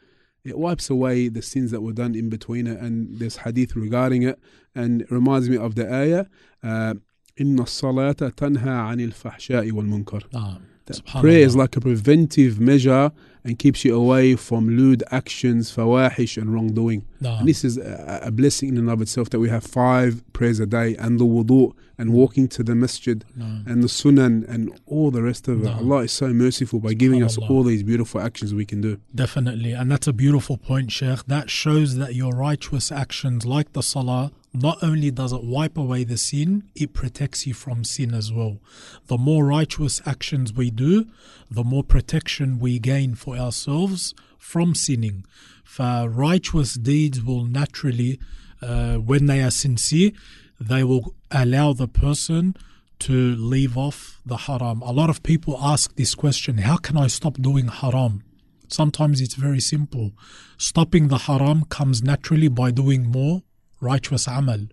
it 0.43 0.58
wipes 0.58 0.89
away 0.89 1.28
the 1.28 1.41
sins 1.41 1.72
that 1.72 1.82
were 1.82 1.93
done 1.93 2.15
in 2.15 2.30
between 2.30 2.67
it. 2.67 2.80
And 2.80 3.20
there's 3.20 3.38
hadith 3.38 3.76
regarding 3.76 4.24
it. 4.24 4.39
And 4.76 5.02
it 5.02 5.12
reminds 5.12 5.50
me 5.50 5.58
of 5.58 5.76
the 5.76 5.91
ayah, 5.91 6.26
uh, 6.63 6.96
إن 7.39 7.60
الصلاة 7.60 8.34
تنهى 8.36 8.70
عن 8.70 9.00
الفحشاء 9.00 9.72
والمنكر. 9.72 10.24
Ah, 10.34 10.60
prayer 11.07 11.40
is 11.40 11.57
like 11.57 11.77
a 11.77 11.81
preventive 11.81 12.61
measure 12.61 13.12
and 13.45 13.59
keeps 13.59 13.85
you 13.85 13.95
away 13.95 14.37
from 14.37 14.68
lewd 14.77 15.03
actions, 15.11 15.75
fawahish, 15.75 16.40
and 16.40 16.55
wrongdoing. 16.55 17.05
No. 17.21 17.35
And 17.35 17.49
this 17.49 17.64
is 17.64 17.77
a, 17.77 18.21
a, 18.23 18.31
blessing 18.31 18.71
in 18.71 18.79
and 18.79 18.88
of 18.90 19.03
itself 19.03 19.31
that 19.31 19.40
we 19.40 19.49
have 19.49 19.64
five 19.64 20.23
prayers 20.33 20.61
a 20.61 20.66
day 20.66 20.95
and 20.97 21.18
the 21.18 21.25
wudu 21.25 21.75
and 21.99 22.12
walking 22.12 22.49
to 22.49 22.62
the 22.62 22.75
masjid 22.75 23.25
no. 23.35 23.45
and 23.66 23.83
the 23.83 23.88
sunan 23.88 24.49
and 24.49 24.81
all 24.87 25.11
the 25.11 25.23
rest 25.23 25.49
of 25.49 25.64
it. 25.64 25.68
Allah 25.68 26.05
is 26.05 26.12
so 26.12 26.29
merciful 26.29 26.79
by 26.79 26.95
giving 26.95 27.23
us 27.23 27.37
all 27.37 27.62
these 27.64 27.83
beautiful 27.83 28.21
actions 28.21 28.55
we 28.55 28.64
can 28.64 28.81
do. 28.81 29.01
Definitely. 29.14 29.73
And 29.73 29.90
that's 29.90 30.07
a 30.07 30.12
beautiful 30.12 30.57
point, 30.57 30.92
Sheikh. 30.92 31.25
That 31.27 31.51
shows 31.51 31.97
that 31.97 32.14
your 32.14 32.33
righteous 32.33 32.92
actions, 32.92 33.45
like 33.45 33.73
the 33.73 33.83
salah, 33.83 34.31
not 34.55 34.83
only 34.83 35.11
does 35.11 35.33
it 35.33 35.43
wipe 35.43 35.79
away 35.79 36.05
the 36.05 36.19
sin, 36.19 36.65
it 36.75 36.93
protects 36.93 37.47
you 37.47 37.55
from 37.55 37.85
sin 37.85 38.12
as 38.15 38.33
well. 38.33 38.59
The 39.07 39.17
more 39.17 39.47
righteous 39.47 40.03
actions 40.05 40.53
we 40.53 40.71
do, 40.71 41.07
the 41.51 41.65
more 41.65 41.83
protection 41.83 42.59
we 42.59 42.79
gain 42.79 43.15
for 43.15 43.37
ourselves 43.37 44.15
from 44.38 44.75
sinning. 44.75 45.25
For 45.65 46.09
righteous 46.09 46.75
deeds 46.75 47.23
will 47.23 47.47
naturally, 47.47 48.21
uh, 48.61 48.97
when 48.97 49.27
they 49.27 49.43
are 49.43 49.51
sincere, 49.51 50.12
they 50.61 50.85
will 50.85 51.15
allow 51.31 51.73
the 51.73 51.88
person 51.88 52.55
to 53.01 53.35
leave 53.35 53.77
off 53.77 54.21
the 54.27 54.37
haram. 54.37 54.83
A 54.83 54.93
lot 54.93 55.09
of 55.11 55.23
people 55.23 55.59
ask 55.61 55.97
this 55.97 56.15
question 56.15 56.59
how 56.59 56.77
can 56.77 56.97
I 56.97 57.07
stop 57.07 57.35
doing 57.35 57.69
haram? 57.69 58.23
Sometimes 58.69 59.21
it's 59.21 59.35
very 59.35 59.61
simple. 59.61 60.12
Stopping 60.57 61.09
the 61.09 61.19
haram 61.19 61.65
comes 61.65 62.03
naturally 62.03 62.49
by 62.49 62.71
doing 62.71 63.11
more 63.11 63.43
righteous 63.83 64.27
amal. 64.27 64.68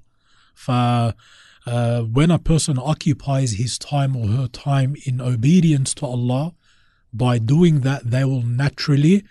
For 0.53 1.13
uh, 1.65 2.01
when 2.03 2.31
a 2.31 2.39
person 2.39 2.77
occupies 2.77 3.53
his 3.53 3.77
time 3.77 4.15
or 4.15 4.27
her 4.27 4.47
time 4.47 4.95
in 5.05 5.19
obedience 5.19 5.93
to 5.95 6.05
Allah, 6.05 6.53
by 7.13 7.39
doing 7.39 7.81
that, 7.81 8.11
they 8.11 8.23
will 8.23 8.43
naturally 8.43 9.23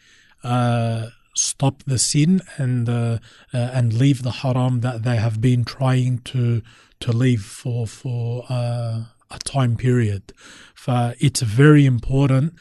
uh, 0.42 1.08
stop 1.34 1.82
the 1.84 1.98
sin 1.98 2.40
and 2.56 2.88
uh, 2.88 3.18
uh, 3.54 3.58
and 3.72 3.92
leave 3.92 4.22
the 4.22 4.30
haram 4.42 4.80
that 4.80 5.04
they 5.04 5.16
have 5.16 5.40
been 5.40 5.64
trying 5.64 6.18
to 6.18 6.62
to 7.00 7.12
leave 7.12 7.42
for 7.42 7.86
for 7.86 8.44
uh, 8.48 9.04
a 9.30 9.38
time 9.44 9.76
period. 9.76 10.32
For 10.74 11.14
it's 11.18 11.42
very 11.42 11.86
important 11.86 12.54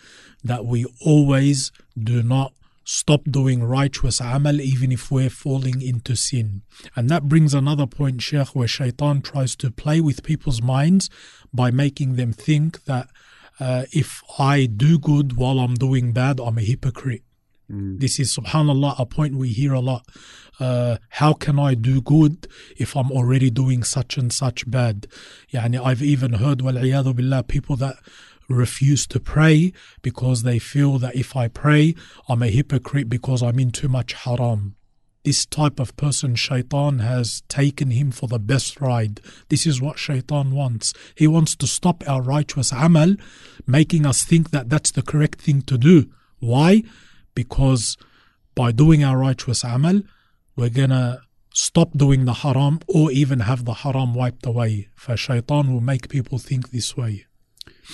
that 0.44 0.66
we 0.66 0.86
always 1.02 1.72
do 2.02 2.22
not 2.22 2.54
stop 2.90 3.22
doing 3.30 3.66
righteous 3.66 4.22
amal 4.22 4.62
even 4.62 4.94
if 4.94 5.12
we're 5.12 5.30
falling 5.30 5.82
into 5.82 6.16
sin. 6.16 6.62
And 6.96 7.10
that 7.10 7.24
brings 7.28 7.54
another 7.54 7.86
point, 7.86 8.22
Sheikh, 8.22 8.56
where 8.56 8.68
shaitan 8.68 9.22
tries 9.22 9.58
to 9.58 9.70
play 9.70 10.00
with 10.00 10.24
people's 10.24 10.62
minds 10.62 11.10
by 11.54 11.70
making 11.70 12.16
them 12.16 12.32
think 12.32 12.86
that 12.86 13.10
uh, 13.60 13.84
if 13.92 14.24
I 14.40 14.68
do 14.68 14.98
good 14.98 15.36
while 15.36 15.60
I'm 15.60 15.74
doing 15.74 16.14
bad, 16.14 16.40
I'm 16.40 16.58
a 16.58 16.62
hypocrite. 16.62 17.24
Mm. 17.70 18.00
This 18.00 18.22
is, 18.22 18.34
subhanAllah, 18.34 18.96
a 18.98 19.06
point 19.06 19.36
we 19.36 19.50
hear 19.50 19.74
a 19.74 19.82
lot. 19.82 20.06
Uh, 20.58 20.96
how 21.10 21.34
can 21.34 21.60
I 21.60 21.74
do 21.74 22.02
good 22.02 22.48
if 22.78 22.96
I'm 22.96 23.12
already 23.12 23.50
doing 23.50 23.84
such 23.84 24.18
and 24.18 24.32
such 24.32 24.70
bad? 24.72 25.08
Yani 25.52 25.78
I've 25.84 26.02
even 26.02 26.34
heard, 26.34 26.60
billah, 26.60 27.44
people 27.44 27.76
that 27.76 27.98
refuse 28.48 29.06
to 29.08 29.20
pray 29.20 29.74
because 30.02 30.44
they 30.44 30.60
feel 30.60 31.00
that 31.00 31.16
if 31.16 31.36
I 31.36 31.48
pray, 31.48 31.96
I'm 32.30 32.42
a 32.44 32.48
hypocrite 32.48 33.10
because 33.10 33.44
I'm 33.44 33.60
in 33.60 33.72
too 33.72 33.90
much 33.90 34.14
haram. 34.14 34.76
this 35.28 35.46
type 35.46 35.78
of 35.78 35.94
person, 35.98 36.36
shaitan 36.36 37.00
has 37.00 37.44
taken 37.50 37.92
him 37.92 38.12
for 38.12 38.28
the 38.30 38.40
best 38.40 38.80
ride. 38.80 39.20
This 39.50 39.68
is 39.68 39.82
what 39.82 40.00
shaitan 40.00 40.52
wants. 40.52 40.94
He 41.16 41.28
wants 41.28 41.54
to 41.58 41.68
stop 41.68 42.02
our 42.08 42.22
righteous 42.22 42.72
amal, 42.72 43.16
making 43.66 44.06
us 44.06 44.24
think 44.24 44.52
that 44.52 44.70
that's 44.70 44.92
the 44.92 45.02
correct 45.02 45.42
thing 45.42 45.64
to 45.64 45.78
do. 45.78 46.10
Why? 46.40 46.84
Because 47.36 47.98
by 48.56 48.72
doing 48.72 49.04
our 49.04 49.18
righteous 49.18 49.66
amal, 49.66 50.02
we're 50.56 50.70
gonna 50.70 51.20
stop 51.54 51.92
doing 51.92 52.24
the 52.24 52.34
haram 52.34 52.80
or 52.88 53.12
even 53.12 53.42
have 53.42 53.66
the 53.66 53.74
haram 53.74 54.14
wiped 54.14 54.46
away. 54.46 54.88
For 54.96 55.18
shaitan 55.18 55.74
will 55.74 55.82
make 55.82 56.08
people 56.08 56.38
think 56.38 56.70
this 56.70 56.96
way. 56.96 57.27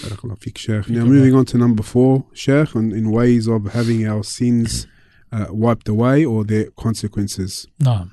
Barakallah 0.03 0.39
fiqh, 0.39 0.59
Sheikh. 0.59 0.89
Now, 0.91 1.05
moving 1.05 1.35
on 1.35 1.45
to 1.47 1.59
number 1.59 1.83
four, 1.83 2.27
Sheikh, 2.33 2.75
in, 2.75 2.93
in 2.93 3.11
ways 3.11 3.47
of 3.47 3.73
having 3.73 4.07
our 4.07 4.23
sins 4.23 4.87
uh, 5.33 5.47
wiped 5.51 5.89
away 5.89 6.25
or 6.25 6.45
their 6.45 6.71
consequences. 6.73 7.67
No. 7.81 8.11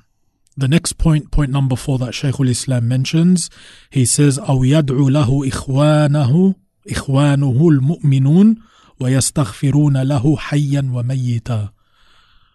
The 0.56 0.68
next 0.68 0.94
point, 0.94 1.30
point 1.30 1.50
number 1.50 1.76
four 1.76 1.98
that 1.98 2.14
Shaykh 2.14 2.40
al-Islam 2.40 2.88
mentions, 2.88 3.50
he 3.90 4.04
says, 4.06 4.38
أو 4.38 4.64
يدعو 4.64 5.08
له 5.10 5.48
إخوانه 5.48 6.54
إخوانه 6.90 7.68
المؤمنون 7.68 8.56
ويستغفرون 9.00 10.02
له 10.02 10.36
حيا 10.36 10.90
وميتا. 10.92 11.70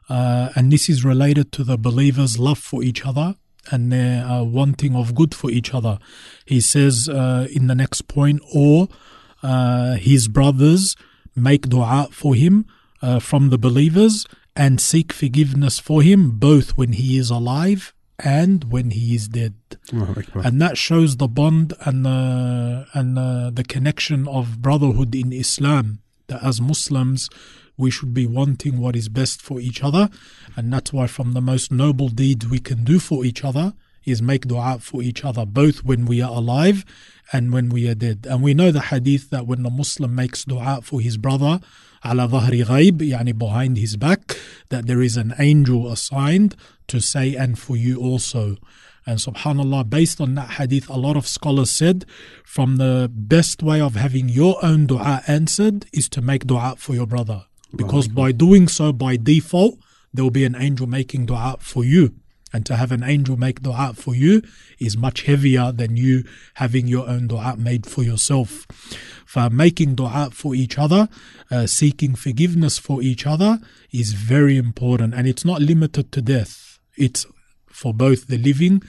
Uh, 0.09 0.49
and 0.55 0.73
this 0.73 0.89
is 0.89 1.05
related 1.05 1.51
to 1.53 1.63
the 1.63 1.77
believers' 1.77 2.37
love 2.39 2.57
for 2.57 2.83
each 2.83 3.05
other 3.05 3.35
and 3.69 3.91
their 3.91 4.25
uh, 4.25 4.43
wanting 4.43 4.95
of 4.95 5.13
good 5.13 5.35
for 5.35 5.51
each 5.51 5.73
other. 5.73 5.99
He 6.45 6.59
says 6.59 7.07
uh, 7.07 7.47
in 7.51 7.67
the 7.67 7.75
next 7.75 8.07
point, 8.07 8.41
or 8.53 8.89
uh, 9.46 9.94
his 10.10 10.28
brothers 10.28 10.96
make 11.34 11.68
dua 11.68 12.08
for 12.10 12.34
him 12.34 12.66
uh, 13.02 13.20
from 13.20 13.50
the 13.50 13.58
believers 13.58 14.26
and 14.54 14.80
seek 14.80 15.12
forgiveness 15.12 15.78
for 15.78 16.02
him 16.02 16.20
both 16.32 16.68
when 16.78 16.92
he 17.00 17.18
is 17.18 17.30
alive 17.30 17.92
and 18.18 18.72
when 18.72 18.90
he 18.90 19.14
is 19.14 19.28
dead. 19.28 19.54
And 20.46 20.60
that 20.62 20.76
shows 20.78 21.18
the 21.18 21.28
bond 21.28 21.74
and 21.86 22.06
the, 22.06 22.86
and 22.94 23.16
the, 23.16 23.52
the 23.54 23.64
connection 23.64 24.26
of 24.26 24.62
brotherhood 24.62 25.14
in 25.14 25.32
Islam. 25.32 26.00
That 26.28 26.42
as 26.42 26.60
Muslims, 26.60 27.28
we 27.76 27.90
should 27.90 28.14
be 28.14 28.26
wanting 28.26 28.80
what 28.80 28.96
is 28.96 29.08
best 29.08 29.42
for 29.42 29.60
each 29.60 29.84
other. 29.84 30.08
And 30.56 30.72
that's 30.72 30.92
why, 30.92 31.06
from 31.06 31.32
the 31.34 31.42
most 31.42 31.70
noble 31.70 32.08
deeds 32.08 32.48
we 32.48 32.58
can 32.58 32.84
do 32.84 32.98
for 32.98 33.24
each 33.24 33.44
other 33.44 33.74
is 34.06 34.22
make 34.22 34.46
dua 34.46 34.78
for 34.80 35.02
each 35.02 35.24
other, 35.24 35.44
both 35.44 35.84
when 35.84 36.06
we 36.06 36.22
are 36.22 36.30
alive 36.30 36.84
and 37.32 37.52
when 37.52 37.68
we 37.68 37.88
are 37.88 37.94
dead. 37.94 38.26
And 38.30 38.42
we 38.42 38.54
know 38.54 38.70
the 38.70 38.80
hadith 38.80 39.30
that 39.30 39.46
when 39.46 39.66
a 39.66 39.70
Muslim 39.70 40.14
makes 40.14 40.44
dua 40.44 40.80
for 40.82 41.00
his 41.00 41.16
brother, 41.16 41.60
ala 42.04 42.28
dhahri 42.28 42.64
ghaib, 42.64 42.98
yani 42.98 43.36
behind 43.36 43.76
his 43.76 43.96
back, 43.96 44.38
that 44.68 44.86
there 44.86 45.02
is 45.02 45.16
an 45.16 45.34
angel 45.38 45.90
assigned 45.90 46.54
to 46.86 47.00
say, 47.00 47.34
and 47.34 47.58
for 47.58 47.76
you 47.76 48.00
also. 48.00 48.56
And 49.04 49.18
subhanAllah, 49.18 49.88
based 49.88 50.20
on 50.20 50.34
that 50.34 50.50
hadith, 50.50 50.88
a 50.88 50.96
lot 50.96 51.16
of 51.16 51.26
scholars 51.26 51.70
said 51.70 52.04
from 52.44 52.76
the 52.76 53.10
best 53.12 53.62
way 53.62 53.80
of 53.80 53.94
having 53.94 54.28
your 54.28 54.64
own 54.64 54.86
dua 54.86 55.22
answered 55.26 55.86
is 55.92 56.08
to 56.10 56.20
make 56.20 56.46
dua 56.46 56.74
for 56.76 56.94
your 56.94 57.06
brother. 57.06 57.44
Because 57.74 58.08
by 58.08 58.32
doing 58.32 58.68
so, 58.68 58.92
by 58.92 59.16
default, 59.16 59.78
there 60.12 60.24
will 60.24 60.30
be 60.30 60.44
an 60.44 60.56
angel 60.56 60.86
making 60.86 61.26
dua 61.26 61.56
for 61.60 61.84
you. 61.84 62.14
And 62.52 62.64
to 62.66 62.76
have 62.76 62.92
an 62.92 63.02
angel 63.02 63.36
make 63.36 63.62
dua 63.62 63.92
for 63.94 64.14
you 64.14 64.42
is 64.78 64.96
much 64.96 65.22
heavier 65.22 65.72
than 65.72 65.96
you 65.96 66.24
having 66.54 66.86
your 66.86 67.08
own 67.08 67.26
dua 67.26 67.56
made 67.56 67.86
for 67.86 68.02
yourself. 68.02 68.66
For 69.26 69.50
making 69.50 69.96
dua 69.96 70.30
for 70.32 70.54
each 70.54 70.78
other, 70.78 71.08
uh, 71.50 71.66
seeking 71.66 72.14
forgiveness 72.14 72.78
for 72.78 73.02
each 73.02 73.26
other 73.26 73.58
is 73.92 74.12
very 74.12 74.56
important. 74.56 75.14
And 75.14 75.26
it's 75.26 75.44
not 75.44 75.60
limited 75.60 76.12
to 76.12 76.22
death, 76.22 76.78
it's 76.96 77.26
for 77.68 77.92
both 77.92 78.28
the 78.28 78.38
living 78.38 78.82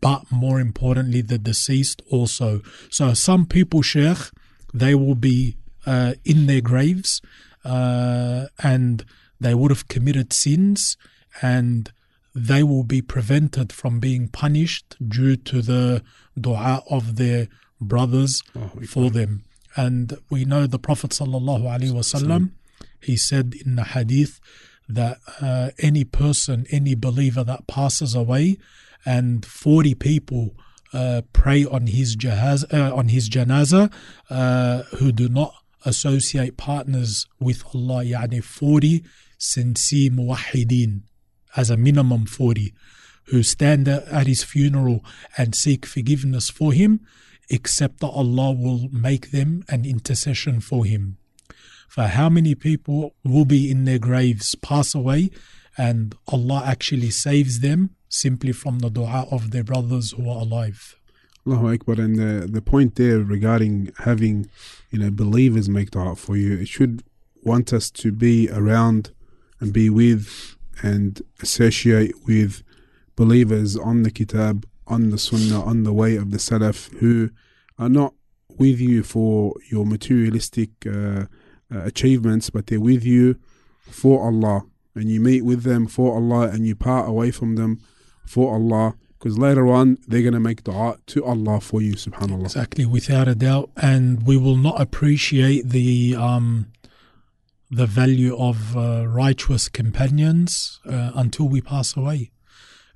but 0.00 0.30
more 0.30 0.60
importantly, 0.60 1.20
the 1.20 1.38
deceased 1.38 2.02
also. 2.10 2.62
So 2.88 3.14
some 3.14 3.46
people, 3.46 3.82
Sheikh, 3.82 4.30
they 4.72 4.94
will 4.94 5.14
be 5.14 5.56
uh, 5.86 6.14
in 6.24 6.46
their 6.46 6.60
graves 6.60 7.20
uh, 7.64 8.46
and 8.62 9.04
they 9.38 9.54
would 9.54 9.70
have 9.70 9.88
committed 9.88 10.32
sins 10.32 10.96
and 11.42 11.92
they 12.48 12.62
will 12.62 12.84
be 12.84 13.02
prevented 13.02 13.72
from 13.72 14.00
being 14.00 14.28
punished 14.28 14.96
due 15.16 15.36
to 15.36 15.62
the 15.62 16.02
dua 16.38 16.82
of 16.88 17.16
their 17.16 17.48
brothers 17.80 18.42
Allahu 18.56 18.86
for 18.86 19.10
them. 19.10 19.44
And 19.76 20.18
we 20.30 20.44
know 20.44 20.66
the 20.66 20.78
Prophet 20.78 21.10
sallallahu 21.10 21.64
alaihi 21.74 21.92
wasallam. 21.92 22.42
He 23.00 23.16
said 23.16 23.54
in 23.64 23.76
the 23.76 23.84
hadith 23.84 24.40
that 24.88 25.18
uh, 25.40 25.70
any 25.78 26.04
person, 26.04 26.66
any 26.70 26.94
believer 26.94 27.44
that 27.44 27.66
passes 27.66 28.14
away, 28.14 28.58
and 29.06 29.46
forty 29.46 29.94
people 29.94 30.44
uh, 30.92 31.22
pray 31.32 31.64
on 31.64 31.86
his 31.86 32.16
jahaz, 32.16 32.64
uh, 32.74 32.94
on 32.94 33.08
his 33.08 33.30
janaza, 33.30 33.92
uh, 34.28 34.82
who 34.98 35.12
do 35.12 35.28
not 35.28 35.54
associate 35.84 36.56
partners 36.56 37.26
with 37.38 37.62
Allah, 37.74 38.04
yani 38.04 38.42
forty 38.42 39.04
sincere 39.38 40.10
muwahideen, 40.10 41.02
as 41.56 41.70
a 41.70 41.76
minimum 41.76 42.26
forty, 42.26 42.72
who 43.26 43.42
stand 43.42 43.86
at 43.88 44.26
his 44.26 44.42
funeral 44.42 45.04
and 45.36 45.54
seek 45.54 45.86
forgiveness 45.86 46.50
for 46.50 46.72
him, 46.72 47.00
except 47.48 48.00
that 48.00 48.08
Allah 48.08 48.52
will 48.52 48.88
make 48.90 49.30
them 49.30 49.64
an 49.68 49.84
intercession 49.84 50.60
for 50.60 50.84
him. 50.84 51.16
For 51.88 52.04
how 52.04 52.28
many 52.28 52.54
people 52.54 53.14
will 53.24 53.44
be 53.44 53.70
in 53.70 53.84
their 53.84 53.98
graves, 53.98 54.54
pass 54.54 54.94
away, 54.94 55.30
and 55.76 56.14
Allah 56.28 56.62
actually 56.64 57.10
saves 57.10 57.60
them 57.60 57.90
simply 58.08 58.52
from 58.52 58.80
the 58.80 58.90
dua 58.90 59.26
of 59.30 59.50
their 59.50 59.64
brothers 59.64 60.12
who 60.12 60.28
are 60.28 60.40
alive. 60.40 60.96
Allahu 61.46 61.72
Akbar. 61.72 62.00
And 62.00 62.16
the, 62.16 62.46
the 62.46 62.62
point 62.62 62.96
there 62.96 63.20
regarding 63.20 63.92
having, 63.98 64.48
you 64.90 64.98
know, 64.98 65.10
believers 65.10 65.68
make 65.68 65.90
dua 65.90 66.14
for 66.16 66.36
you, 66.36 66.58
it 66.58 66.68
should 66.68 67.02
want 67.42 67.72
us 67.72 67.90
to 67.90 68.12
be 68.12 68.48
around 68.50 69.10
and 69.58 69.72
be 69.72 69.88
with 69.88 70.56
and 70.82 71.22
associate 71.40 72.14
with 72.26 72.62
believers 73.16 73.76
on 73.76 74.02
the 74.02 74.10
kitab, 74.10 74.66
on 74.86 75.10
the 75.10 75.18
sunnah, 75.18 75.62
on 75.62 75.84
the 75.84 75.92
way 75.92 76.16
of 76.16 76.30
the 76.30 76.38
salaf 76.38 76.92
who 76.98 77.30
are 77.78 77.88
not 77.88 78.14
with 78.58 78.80
you 78.80 79.02
for 79.02 79.54
your 79.70 79.86
materialistic 79.86 80.70
uh, 80.86 80.90
uh, 81.72 81.82
achievements, 81.84 82.50
but 82.50 82.66
they're 82.66 82.80
with 82.80 83.04
you 83.04 83.36
for 83.90 84.24
Allah. 84.24 84.62
And 84.94 85.08
you 85.08 85.20
meet 85.20 85.42
with 85.42 85.62
them 85.62 85.86
for 85.86 86.16
Allah 86.16 86.48
and 86.48 86.66
you 86.66 86.74
part 86.74 87.08
away 87.08 87.30
from 87.30 87.54
them 87.56 87.80
for 88.26 88.54
Allah 88.54 88.94
because 89.20 89.38
later 89.38 89.68
on 89.68 89.98
they're 90.08 90.22
going 90.22 90.34
to 90.34 90.40
make 90.40 90.64
dua 90.64 90.96
to 91.06 91.24
Allah 91.24 91.60
for 91.60 91.82
you, 91.82 91.94
subhanAllah. 91.94 92.44
Exactly, 92.44 92.86
without 92.86 93.28
a 93.28 93.34
doubt, 93.34 93.70
and 93.76 94.26
we 94.26 94.36
will 94.36 94.56
not 94.56 94.80
appreciate 94.80 95.68
the 95.68 96.16
um, 96.16 96.72
the 97.70 97.86
value 97.86 98.36
of 98.36 98.76
uh, 98.76 99.06
righteous 99.06 99.68
companions 99.68 100.80
uh, 100.86 101.12
until 101.14 101.48
we 101.48 101.60
pass 101.60 101.96
away. 101.96 102.32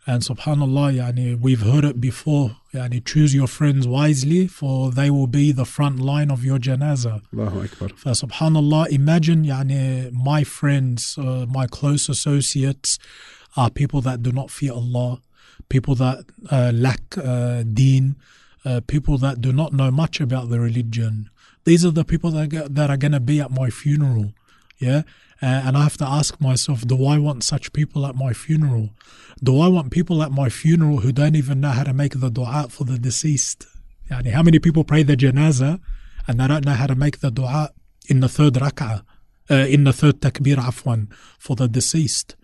And 0.06 0.22
subhanallah, 0.22 0.96
yani, 0.96 1.40
we've 1.40 1.62
heard 1.62 1.84
it 1.84 1.98
before. 1.98 2.56
Yani, 2.74 3.02
choose 3.02 3.34
your 3.34 3.46
friends 3.46 3.88
wisely, 3.88 4.46
for 4.46 4.90
they 4.90 5.08
will 5.08 5.26
be 5.26 5.50
the 5.50 5.64
front 5.64 5.98
line 5.98 6.30
of 6.30 6.44
your 6.44 6.58
janazah. 6.58 7.22
Allahu 7.32 7.62
Akbar. 7.62 7.88
For 7.96 8.10
subhanallah, 8.10 8.88
imagine 8.88 9.44
yani, 9.44 10.12
my 10.12 10.44
friends, 10.44 11.16
uh, 11.16 11.46
my 11.48 11.66
close 11.66 12.10
associates 12.10 12.98
are 13.56 13.70
people 13.70 14.02
that 14.02 14.22
do 14.22 14.30
not 14.30 14.50
fear 14.50 14.72
Allah, 14.72 15.22
people 15.70 15.94
that 15.94 16.26
uh, 16.50 16.72
lack 16.74 17.16
uh, 17.16 17.62
deen, 17.62 18.16
uh, 18.66 18.82
people 18.86 19.16
that 19.18 19.40
do 19.40 19.52
not 19.52 19.72
know 19.72 19.90
much 19.90 20.20
about 20.20 20.50
the 20.50 20.60
religion. 20.60 21.30
These 21.64 21.82
are 21.82 21.90
the 21.90 22.04
people 22.04 22.30
that, 22.32 22.74
that 22.74 22.90
are 22.90 22.98
going 22.98 23.12
to 23.12 23.20
be 23.20 23.40
at 23.40 23.50
my 23.50 23.70
funeral. 23.70 24.34
Yeah. 24.78 25.02
Uh, 25.42 25.62
and 25.66 25.76
I 25.76 25.82
have 25.82 25.96
to 25.98 26.06
ask 26.06 26.40
myself, 26.40 26.86
do 26.86 27.04
I 27.06 27.18
want 27.18 27.44
such 27.44 27.72
people 27.72 28.06
at 28.06 28.14
my 28.14 28.32
funeral? 28.32 28.90
Do 29.42 29.60
I 29.60 29.68
want 29.68 29.90
people 29.90 30.22
at 30.22 30.32
my 30.32 30.48
funeral 30.48 30.98
who 30.98 31.12
don't 31.12 31.36
even 31.36 31.60
know 31.60 31.70
how 31.70 31.84
to 31.84 31.92
make 31.92 32.18
the 32.18 32.30
dua 32.30 32.68
for 32.70 32.84
the 32.84 32.98
deceased? 32.98 33.66
Yani, 34.10 34.30
how 34.30 34.42
many 34.42 34.58
people 34.58 34.84
pray 34.84 35.02
the 35.02 35.16
janazah 35.16 35.80
and 36.26 36.40
they 36.40 36.46
don't 36.46 36.64
know 36.64 36.72
how 36.72 36.86
to 36.86 36.94
make 36.94 37.20
the 37.20 37.30
dua 37.30 37.72
in 38.08 38.20
the 38.20 38.28
third 38.28 38.54
rak'ah, 38.54 39.02
uh, 39.50 39.54
in 39.54 39.84
the 39.84 39.92
third 39.92 40.20
takbir, 40.20 40.56
afwan, 40.56 41.12
for 41.38 41.56
the 41.56 41.68
deceased? 41.68 42.36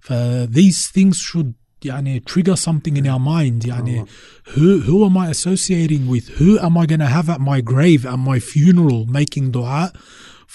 For 0.00 0.46
these 0.48 0.88
things 0.88 1.18
should 1.18 1.54
yani, 1.82 2.24
trigger 2.24 2.56
something 2.56 2.96
in 2.96 3.06
our 3.06 3.18
mind. 3.18 3.62
Yani, 3.62 4.08
who, 4.48 4.80
who 4.80 5.04
am 5.04 5.18
I 5.18 5.28
associating 5.28 6.06
with? 6.06 6.28
Who 6.38 6.58
am 6.58 6.78
I 6.78 6.86
going 6.86 7.00
to 7.00 7.06
have 7.06 7.28
at 7.28 7.40
my 7.40 7.60
grave, 7.60 8.06
at 8.06 8.18
my 8.18 8.38
funeral, 8.38 9.06
making 9.06 9.50
dua? 9.50 9.92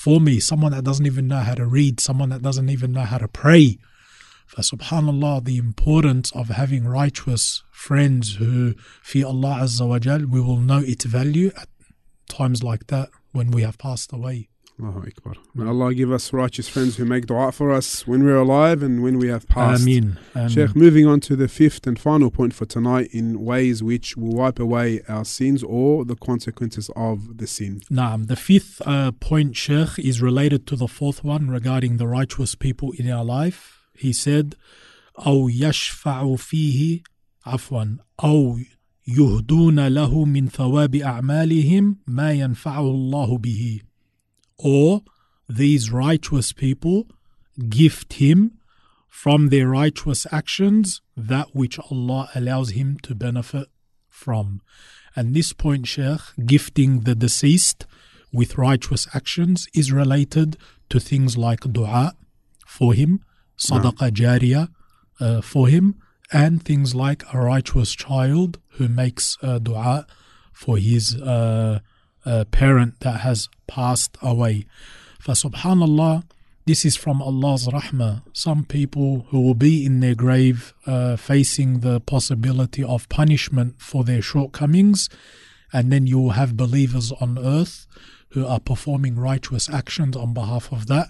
For 0.02 0.20
me, 0.20 0.40
someone 0.40 0.72
that 0.72 0.84
doesn't 0.84 1.06
even 1.06 1.28
know 1.28 1.42
how 1.42 1.54
to 1.54 1.64
read, 1.64 2.00
someone 2.00 2.30
that 2.30 2.42
doesn't 2.42 2.72
even 2.72 2.92
know 2.92 3.04
how 3.04 3.20
to 3.20 3.28
pray. 3.28 3.78
For 4.48 4.64
subhanallah, 4.64 5.46
the 5.46 5.58
importance 5.58 6.32
of 6.32 6.48
having 6.50 6.88
righteous 6.88 7.62
friends 7.72 8.38
who 8.38 8.74
fear 9.04 9.28
Allah 9.28 9.60
Azza 9.62 9.88
wa 9.88 10.00
Jal, 10.00 10.26
we 10.26 10.42
will 10.42 10.58
know 10.58 10.80
its 10.80 11.06
value 11.06 11.52
at 11.56 11.70
times 12.28 12.64
like 12.64 12.88
that 12.88 13.10
when 13.32 13.52
we 13.52 13.62
have 13.62 13.78
passed 13.78 14.12
away. 14.12 14.50
Allahu 14.81 15.07
Akbar. 15.07 15.35
May 15.55 15.67
Allah 15.67 15.95
give 15.95 16.13
us 16.13 16.35
righteous 16.35 16.69
friends 16.69 16.97
who 16.97 17.07
make 17.07 17.25
dua 17.27 17.51
for 17.51 17.73
us 17.73 18.07
when 18.07 18.25
we're 18.25 18.37
alive 18.37 18.83
and 18.83 19.03
when 19.03 19.19
we 19.19 19.29
have 19.29 19.49
passed. 19.49 19.83
Ameen. 19.83 20.19
Ameen. 20.35 20.49
Sheikh, 20.51 20.77
moving 20.77 21.07
on 21.07 21.21
to 21.21 21.35
the 21.35 21.49
fifth 21.49 21.87
and 21.87 21.99
final 21.99 22.31
point 22.31 22.53
for 22.53 22.67
tonight 22.67 23.09
in 23.11 23.43
ways 23.43 23.83
which 23.83 24.19
will 24.19 24.35
wipe 24.35 24.59
away 24.59 25.01
our 25.09 25.25
sins 25.25 25.63
or 25.63 26.05
the 26.05 26.15
consequences 26.15 26.91
of 26.95 27.39
the 27.39 27.47
sin. 27.47 27.81
Naam. 27.91 28.27
The 28.27 28.37
fifth 28.37 28.83
uh, 28.85 29.13
point, 29.13 29.57
Sheikh, 29.57 29.99
is 29.99 30.21
related 30.21 30.67
to 30.67 30.77
the 30.77 30.89
fourth 30.89 31.25
one 31.25 31.49
regarding 31.49 31.97
the 31.97 32.07
righteous 32.07 32.55
people 32.55 32.93
in 32.99 33.11
our 33.11 33.25
life. 33.25 33.81
He 33.95 34.13
said, 34.13 34.57
أو 35.19 35.49
يشفع 35.49 36.37
فيه 36.37 37.01
عفوا 37.47 37.97
أو 38.25 38.59
يهدون 39.09 39.89
له 39.89 40.25
من 40.25 40.49
ثواب 40.49 40.95
أعمالهم 40.95 41.97
ما 42.07 42.33
ينفعه 42.33 42.91
الله 42.91 43.39
به 43.39 43.81
or 44.64 45.02
these 45.48 45.92
righteous 45.92 46.54
people 46.54 47.08
gift 47.70 48.14
him 48.14 48.60
from 49.10 49.50
their 49.50 49.68
righteous 49.68 50.26
actions 50.32 51.02
that 51.18 51.54
which 51.54 51.78
Allah 51.80 52.30
allows 52.34 52.72
him 52.72 52.98
to 53.04 53.14
benefit 53.14 53.68
from. 54.08 54.62
And 55.16 55.34
this 55.34 55.52
point, 55.52 55.88
Sheikh, 55.88 56.22
gifting 56.46 57.02
the 57.02 57.16
deceased 57.16 57.86
with 58.32 58.58
righteous 58.58 59.08
actions 59.14 59.68
is 59.74 59.92
related 59.92 60.58
to 60.90 61.00
things 61.00 61.38
like 61.38 61.62
dua 61.62 62.16
for 62.66 62.94
him, 62.94 63.24
sadaqah 63.58 64.12
jariyah 64.12 64.70
uh, 65.20 65.42
for 65.42 65.68
him, 65.68 65.96
and 66.32 66.64
things 66.64 66.96
like 66.96 67.24
a 67.34 67.40
righteous 67.40 67.92
child 67.92 68.60
who 68.76 68.88
makes 68.88 69.38
uh, 69.42 69.60
dua 69.60 70.08
for 70.54 70.78
his 70.78 71.16
uh, 71.22 71.80
uh, 72.26 72.46
parent 72.52 73.00
that 73.02 73.22
has 73.22 73.50
passed 73.68 74.18
away. 74.22 74.66
Subhanallah, 75.22 76.24
this 76.66 76.86
is 76.86 76.96
from 76.96 77.22
Allah's 77.22 77.68
rahmah. 77.68 78.24
Some 78.34 78.66
people 78.66 79.26
who 79.30 79.42
will 79.42 79.56
be 79.56 79.86
in 79.86 80.00
their 80.00 80.16
grave 80.16 80.74
uh, 80.86 81.16
facing 81.16 81.80
the 81.80 82.00
possibility 82.00 82.84
of 82.84 83.10
punishment 83.10 83.82
for 83.82 84.04
their 84.04 84.22
shortcomings, 84.22 85.10
and 85.74 85.92
then 85.92 86.08
you 86.08 86.20
will 86.20 86.32
have 86.32 86.58
believers 86.58 87.12
on 87.14 87.38
earth 87.40 87.88
who 88.30 88.46
are 88.46 88.60
performing 88.60 89.16
righteous 89.16 89.70
actions 89.70 90.16
on 90.16 90.34
behalf 90.34 90.72
of 90.72 90.88
that 90.88 91.10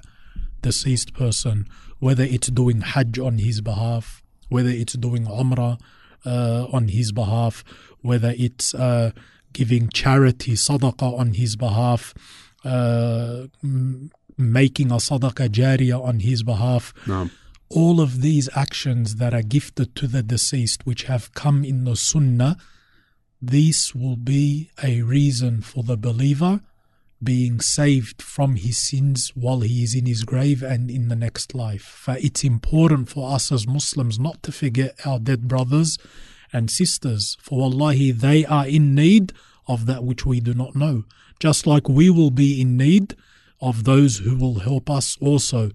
deceased 0.62 1.14
person, 1.14 1.68
whether 2.00 2.24
it's 2.24 2.50
doing 2.50 2.82
Hajj 2.82 3.20
on 3.20 3.40
his 3.40 3.62
behalf, 3.62 4.24
whether 4.50 4.70
it's 4.70 4.94
doing 4.94 5.26
Umrah 5.26 5.80
uh, 6.26 6.68
on 6.72 6.90
his 6.90 7.12
behalf, 7.12 7.64
whether 8.02 8.34
it's 8.38 8.74
uh, 8.74 9.12
giving 9.54 9.90
charity, 9.90 10.54
sadaqah 10.54 11.18
on 11.18 11.34
his 11.34 11.56
behalf, 11.56 12.14
uh, 12.64 13.48
making 14.38 14.92
a 14.92 14.96
sadaqah 14.96 15.50
jariyah 15.50 16.04
on 16.04 16.20
his 16.20 16.44
behalf. 16.44 16.94
No. 17.08 17.30
All 17.70 18.02
of 18.02 18.22
these 18.22 18.50
actions 18.56 19.16
that 19.16 19.34
are 19.34 19.42
gifted 19.42 19.96
to 19.96 20.08
the 20.08 20.22
deceased, 20.22 20.86
which 20.86 21.04
have 21.04 21.34
come 21.34 21.64
in 21.64 21.86
the 21.86 21.96
sunnah, 21.96 22.58
this 23.42 23.96
will 23.96 24.18
be 24.18 24.70
a 24.84 25.02
reason 25.02 25.62
for 25.62 25.84
the 25.84 25.98
believer 25.98 26.62
being 27.24 27.60
saved 27.60 28.22
from 28.22 28.56
his 28.56 28.78
sins 28.78 29.32
while 29.36 29.62
he 29.62 29.84
is 29.84 29.94
in 29.94 30.06
his 30.06 30.24
grave 30.24 30.64
and 30.64 30.90
in 30.90 31.08
the 31.08 31.16
next 31.16 31.54
life. 31.54 31.84
For 31.84 32.18
it's 32.18 32.44
important 32.44 33.10
for 33.10 33.32
us 33.32 33.52
as 33.52 33.68
Muslims 33.68 34.20
not 34.20 34.42
to 34.44 34.52
forget 34.52 34.96
our 35.06 35.20
dead 35.20 35.48
brothers 35.48 35.98
and 36.54 36.70
sisters, 36.70 37.38
for 37.42 37.60
wallahi, 37.60 38.12
they 38.12 38.46
are 38.46 38.68
in 38.68 38.96
need 38.96 39.34
of 39.68 39.86
that 39.86 40.04
which 40.04 40.26
we 40.26 40.40
do 40.40 40.54
not 40.54 40.76
know, 40.76 41.06
just 41.40 41.66
like 41.66 41.88
we 41.88 42.10
will 42.10 42.32
be 42.32 42.62
in 42.62 42.78
need 42.78 43.16
of 43.62 43.84
those 43.84 44.18
who 44.20 44.38
will 44.38 44.60
help 44.60 44.90
us 44.90 45.18
also. 45.22 45.72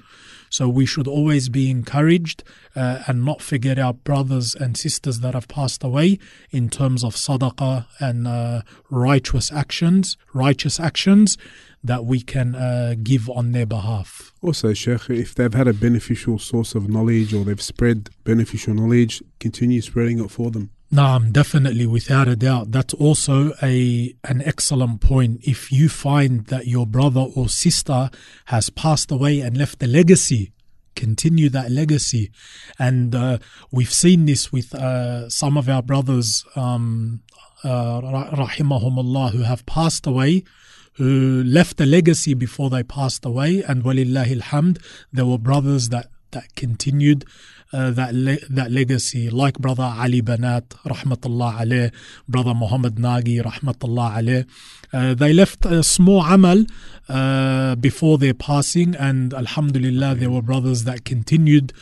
So 0.50 0.68
we 0.68 0.86
should 0.86 1.08
always 1.08 1.48
be 1.48 1.70
encouraged 1.70 2.44
uh, 2.74 3.02
and 3.06 3.24
not 3.24 3.42
forget 3.42 3.78
our 3.78 3.92
brothers 3.92 4.54
and 4.54 4.76
sisters 4.76 5.20
that 5.20 5.34
have 5.34 5.48
passed 5.48 5.82
away 5.82 6.18
in 6.50 6.70
terms 6.70 7.02
of 7.04 7.14
sadaqah 7.14 7.86
and 8.00 8.28
uh, 8.28 8.62
righteous 8.90 9.52
actions, 9.52 10.16
righteous 10.32 10.78
actions 10.78 11.36
that 11.82 12.04
we 12.04 12.20
can 12.20 12.54
uh, 12.54 12.94
give 13.02 13.28
on 13.30 13.52
their 13.52 13.66
behalf. 13.66 14.32
Also, 14.42 14.72
Sheikh, 14.72 15.10
if 15.10 15.34
they've 15.34 15.54
had 15.54 15.68
a 15.68 15.72
beneficial 15.72 16.38
source 16.38 16.74
of 16.74 16.88
knowledge 16.88 17.32
or 17.32 17.44
they've 17.44 17.62
spread 17.62 18.10
beneficial 18.24 18.74
knowledge, 18.74 19.22
continue 19.40 19.80
spreading 19.80 20.18
it 20.24 20.30
for 20.30 20.50
them. 20.50 20.70
Naam, 20.92 21.32
definitely, 21.32 21.84
without 21.84 22.28
a 22.28 22.36
doubt. 22.36 22.70
That's 22.70 22.94
also 22.94 23.52
a 23.60 24.14
an 24.22 24.40
excellent 24.42 25.00
point. 25.00 25.40
If 25.42 25.72
you 25.72 25.88
find 25.88 26.46
that 26.46 26.68
your 26.68 26.86
brother 26.86 27.26
or 27.34 27.48
sister 27.48 28.08
has 28.46 28.70
passed 28.70 29.10
away 29.10 29.40
and 29.40 29.56
left 29.56 29.82
a 29.82 29.88
legacy, 29.88 30.52
continue 30.94 31.48
that 31.50 31.72
legacy. 31.72 32.30
And 32.78 33.14
uh, 33.16 33.38
we've 33.72 33.92
seen 33.92 34.26
this 34.26 34.52
with 34.52 34.74
uh, 34.74 35.28
some 35.28 35.56
of 35.56 35.68
our 35.68 35.82
brothers, 35.82 36.44
um, 36.54 37.22
uh, 37.64 38.00
rahimahumullah, 38.00 39.32
who 39.32 39.42
have 39.42 39.66
passed 39.66 40.06
away. 40.06 40.44
Who 40.94 41.42
left 41.44 41.78
a 41.78 41.84
legacy 41.84 42.32
before 42.32 42.70
they 42.70 42.82
passed 42.82 43.26
away, 43.26 43.62
and 43.62 43.82
walillahi 43.82 44.40
alhamd, 44.40 44.82
there 45.12 45.26
were 45.26 45.36
brothers 45.36 45.90
that 45.90 46.06
that 46.30 46.54
continued 46.54 47.24
uh, 47.72 47.90
that 47.90 48.14
le- 48.14 48.44
that 48.48 48.70
legacy, 48.70 49.28
like 49.30 49.58
brother 49.58 49.82
Ali 49.96 50.22
Banat, 50.22 50.68
rahmatullah 50.84 51.60
alayh, 51.60 51.92
brother 52.28 52.54
Muhammad 52.54 52.96
Nagi, 52.96 53.42
rahmatullah 53.42 54.16
alayh. 54.18 54.46
Uh, 54.92 55.14
they 55.14 55.32
left 55.32 55.66
a 55.66 55.82
small 55.82 56.22
amal 56.22 56.64
uh, 57.08 57.74
before 57.76 58.18
their 58.18 58.34
passing, 58.34 58.94
and 58.96 59.34
alhamdulillah, 59.34 60.14
there 60.14 60.30
were 60.30 60.42
brothers 60.42 60.84
that 60.84 61.04
continued 61.04 61.72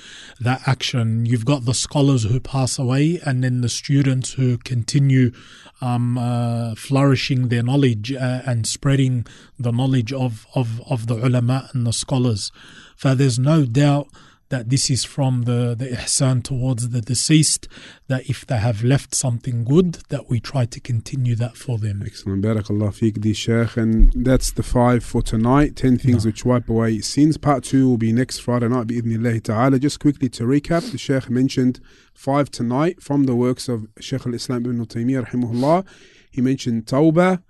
that 0.40 0.66
action. 0.66 1.27
You've 1.27 1.44
got 1.44 1.64
the 1.64 1.75
scholars 1.75 2.25
who 2.25 2.40
pass 2.40 2.79
away, 2.79 3.20
and 3.25 3.44
then 3.44 3.61
the 3.61 3.68
students 3.68 4.33
who 4.33 4.59
continue 4.59 5.33
um, 5.81 6.16
uh, 6.16 6.75
flourishing 6.75 7.49
their 7.49 7.62
knowledge 7.62 8.12
uh, 8.12 8.42
and 8.47 8.66
spreading 8.66 9.27
the 9.59 9.73
knowledge 9.73 10.12
of, 10.12 10.47
of, 10.55 10.81
of 10.88 11.07
the 11.07 11.14
ulama 11.14 11.68
and 11.73 11.87
the 11.87 11.92
scholars. 11.92 12.51
For 12.97 13.14
there's 13.14 13.38
no 13.38 13.64
doubt 13.66 14.09
that 14.55 14.71
this 14.71 14.88
is 14.88 15.03
from 15.03 15.43
the, 15.43 15.75
the 15.77 15.87
ihsan 15.87 16.40
towards 16.45 16.90
the 16.90 17.01
deceased, 17.01 17.67
that 18.07 18.31
if 18.31 18.47
they 18.47 18.59
have 18.59 18.85
left 18.85 19.12
something 19.12 19.64
good, 19.64 19.95
that 20.11 20.31
we 20.31 20.38
try 20.38 20.64
to 20.64 20.79
continue 20.79 21.35
that 21.35 21.57
for 21.57 21.77
them. 21.77 22.05
Excellent. 22.07 22.45
Barakallah 22.45 22.93
feek, 22.95 23.17
Sheikh. 23.35 23.77
And 23.77 24.12
that's 24.14 24.53
the 24.53 24.62
five 24.62 25.03
for 25.03 25.23
tonight 25.23 25.75
10 25.75 25.99
things 25.99 26.25
No. 26.25 26.29
which 26.29 26.45
wipe 26.45 26.69
away 26.69 27.01
sins. 27.01 27.37
Part 27.37 27.64
two 27.64 27.88
will 27.88 27.97
be 27.99 28.12
next 28.12 28.38
Friday 28.38 28.69
night, 28.69 28.87
bi'idhnillahi 28.87 29.43
ta'ala. 29.43 29.81
Just 29.81 29.99
quickly 29.99 30.29
to 30.29 30.45
recap, 30.45 30.88
the 30.93 30.99
Sheikh 30.99 31.29
mentioned 31.29 31.81
five 32.14 32.49
tonight 32.49 33.03
from 33.03 33.25
the 33.25 33.35
works 33.35 33.69
of 33.69 33.88
Sheikh 33.99 34.25
al 34.25 34.35
Islam 34.35 34.67
ibn 34.67 34.87
Taymiyyah, 34.87 35.31
rahimahullah. 35.31 35.85
He 36.31 36.40
mentioned 36.40 36.87
tawbah, 36.87 37.43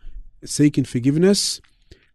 seeking 0.43 0.85
forgiveness, 0.85 1.61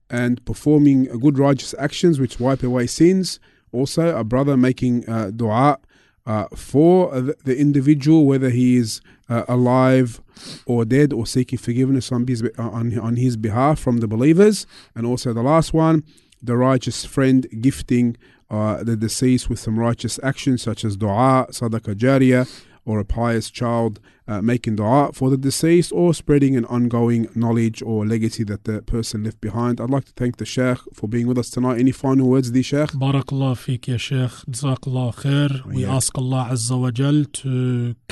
and 0.09 0.43
performing 0.45 1.03
good 1.19 1.37
righteous 1.37 1.75
actions 1.77 2.19
which 2.19 2.39
wipe 2.39 2.63
away 2.63 2.87
sins. 2.87 3.39
Also, 3.71 4.15
a 4.15 4.23
brother 4.23 4.57
making 4.57 5.07
uh, 5.09 5.31
dua 5.31 5.79
uh, 6.25 6.45
for 6.55 7.19
the, 7.21 7.55
individual, 7.57 8.25
whether 8.25 8.49
he 8.49 8.77
is 8.77 9.01
uh, 9.29 9.43
alive 9.47 10.21
or 10.65 10.85
dead, 10.85 11.11
or 11.11 11.25
seeking 11.25 11.57
forgiveness 11.57 12.11
on 12.11 12.27
his, 12.27 12.43
on, 12.57 12.97
on 12.99 13.15
his 13.15 13.35
behalf 13.37 13.79
from 13.79 13.97
the 13.97 14.07
believers. 14.07 14.67
And 14.95 15.05
also, 15.05 15.33
the 15.33 15.41
last 15.41 15.73
one, 15.73 16.03
the 16.41 16.55
righteous 16.55 17.05
friend 17.05 17.47
gifting 17.61 18.15
uh, 18.49 18.83
the 18.83 18.95
deceased 18.95 19.49
with 19.49 19.59
some 19.59 19.79
righteous 19.79 20.19
actions 20.23 20.61
such 20.61 20.83
as 20.83 20.97
dua, 20.97 21.47
sadaqah 21.51 21.95
jariyah, 21.95 22.47
or 22.89 22.95
a 22.99 23.05
pious 23.19 23.47
child 23.61 23.93
uh, 24.27 24.41
making 24.51 24.75
dua 24.79 25.11
for 25.17 25.27
the 25.33 25.37
deceased 25.37 25.91
or 25.99 26.07
spreading 26.21 26.53
an 26.59 26.65
ongoing 26.77 27.21
knowledge 27.41 27.79
or 27.89 27.97
legacy 28.15 28.43
that 28.51 28.61
the 28.69 28.81
person 28.95 29.17
left 29.27 29.39
behind. 29.47 29.73
I'd 29.81 29.89
like 29.97 30.05
to 30.11 30.15
thank 30.21 30.33
the 30.37 30.45
Sheikh 30.55 30.79
for 30.97 31.07
being 31.15 31.27
with 31.29 31.37
us 31.43 31.49
tonight. 31.55 31.77
Any 31.85 31.91
final 32.05 32.27
words, 32.33 32.47
the 32.51 32.63
Sheikh? 32.71 32.91
Barakallah 33.05 33.53
feek, 33.63 33.83
ya 33.91 33.97
Sheikh. 33.97 34.33
Jazakallah 34.55 35.09
khair. 35.23 35.51
We 35.73 35.81
Yeah. 35.83 35.95
ask 35.97 36.17
Allah 36.23 36.43
Azza 36.53 36.75
wa 36.83 36.91
Jal 36.99 37.19
to 37.41 37.51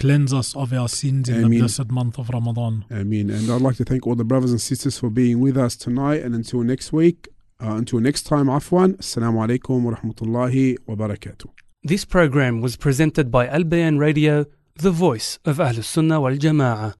cleanse 0.02 0.32
us 0.42 0.50
of 0.56 0.74
our 0.80 0.90
sins 1.00 1.30
in 1.30 1.38
the 1.50 1.60
blessed 1.60 1.90
month 2.00 2.16
of 2.20 2.30
Ramadan. 2.38 2.86
I 2.92 3.04
mean, 3.04 3.30
and 3.30 3.50
I'd 3.52 3.62
like 3.68 3.78
to 3.78 3.86
thank 3.92 4.06
all 4.08 4.16
the 4.16 4.30
brothers 4.32 4.52
and 4.52 4.62
sisters 4.72 4.96
for 5.02 5.10
being 5.10 5.40
with 5.40 5.58
us 5.58 5.76
tonight. 5.76 6.22
And 6.24 6.34
until 6.36 6.62
next 6.74 6.92
week, 7.02 7.20
uh, 7.63 7.74
until 7.82 8.00
next 8.00 8.24
time, 8.34 8.48
Afwan, 8.58 8.90
Assalamu 8.98 9.38
alaikum 9.46 9.84
wa 9.84 9.92
rahmatullahi 9.96 10.78
wa 10.88 10.96
barakatuh. 10.96 11.48
This 11.84 12.04
program 12.06 12.60
was 12.60 12.76
presented 12.76 13.32
by 13.32 13.48
Al 13.48 13.63
Bayan 13.63 13.98
Radio, 13.98 14.46
the 14.78 14.92
voice 14.92 15.40
of 15.44 15.58
Ahlus 15.58 15.86
Sunnah 15.86 16.22
wal 16.22 16.38
Jama'ah. 16.38 16.94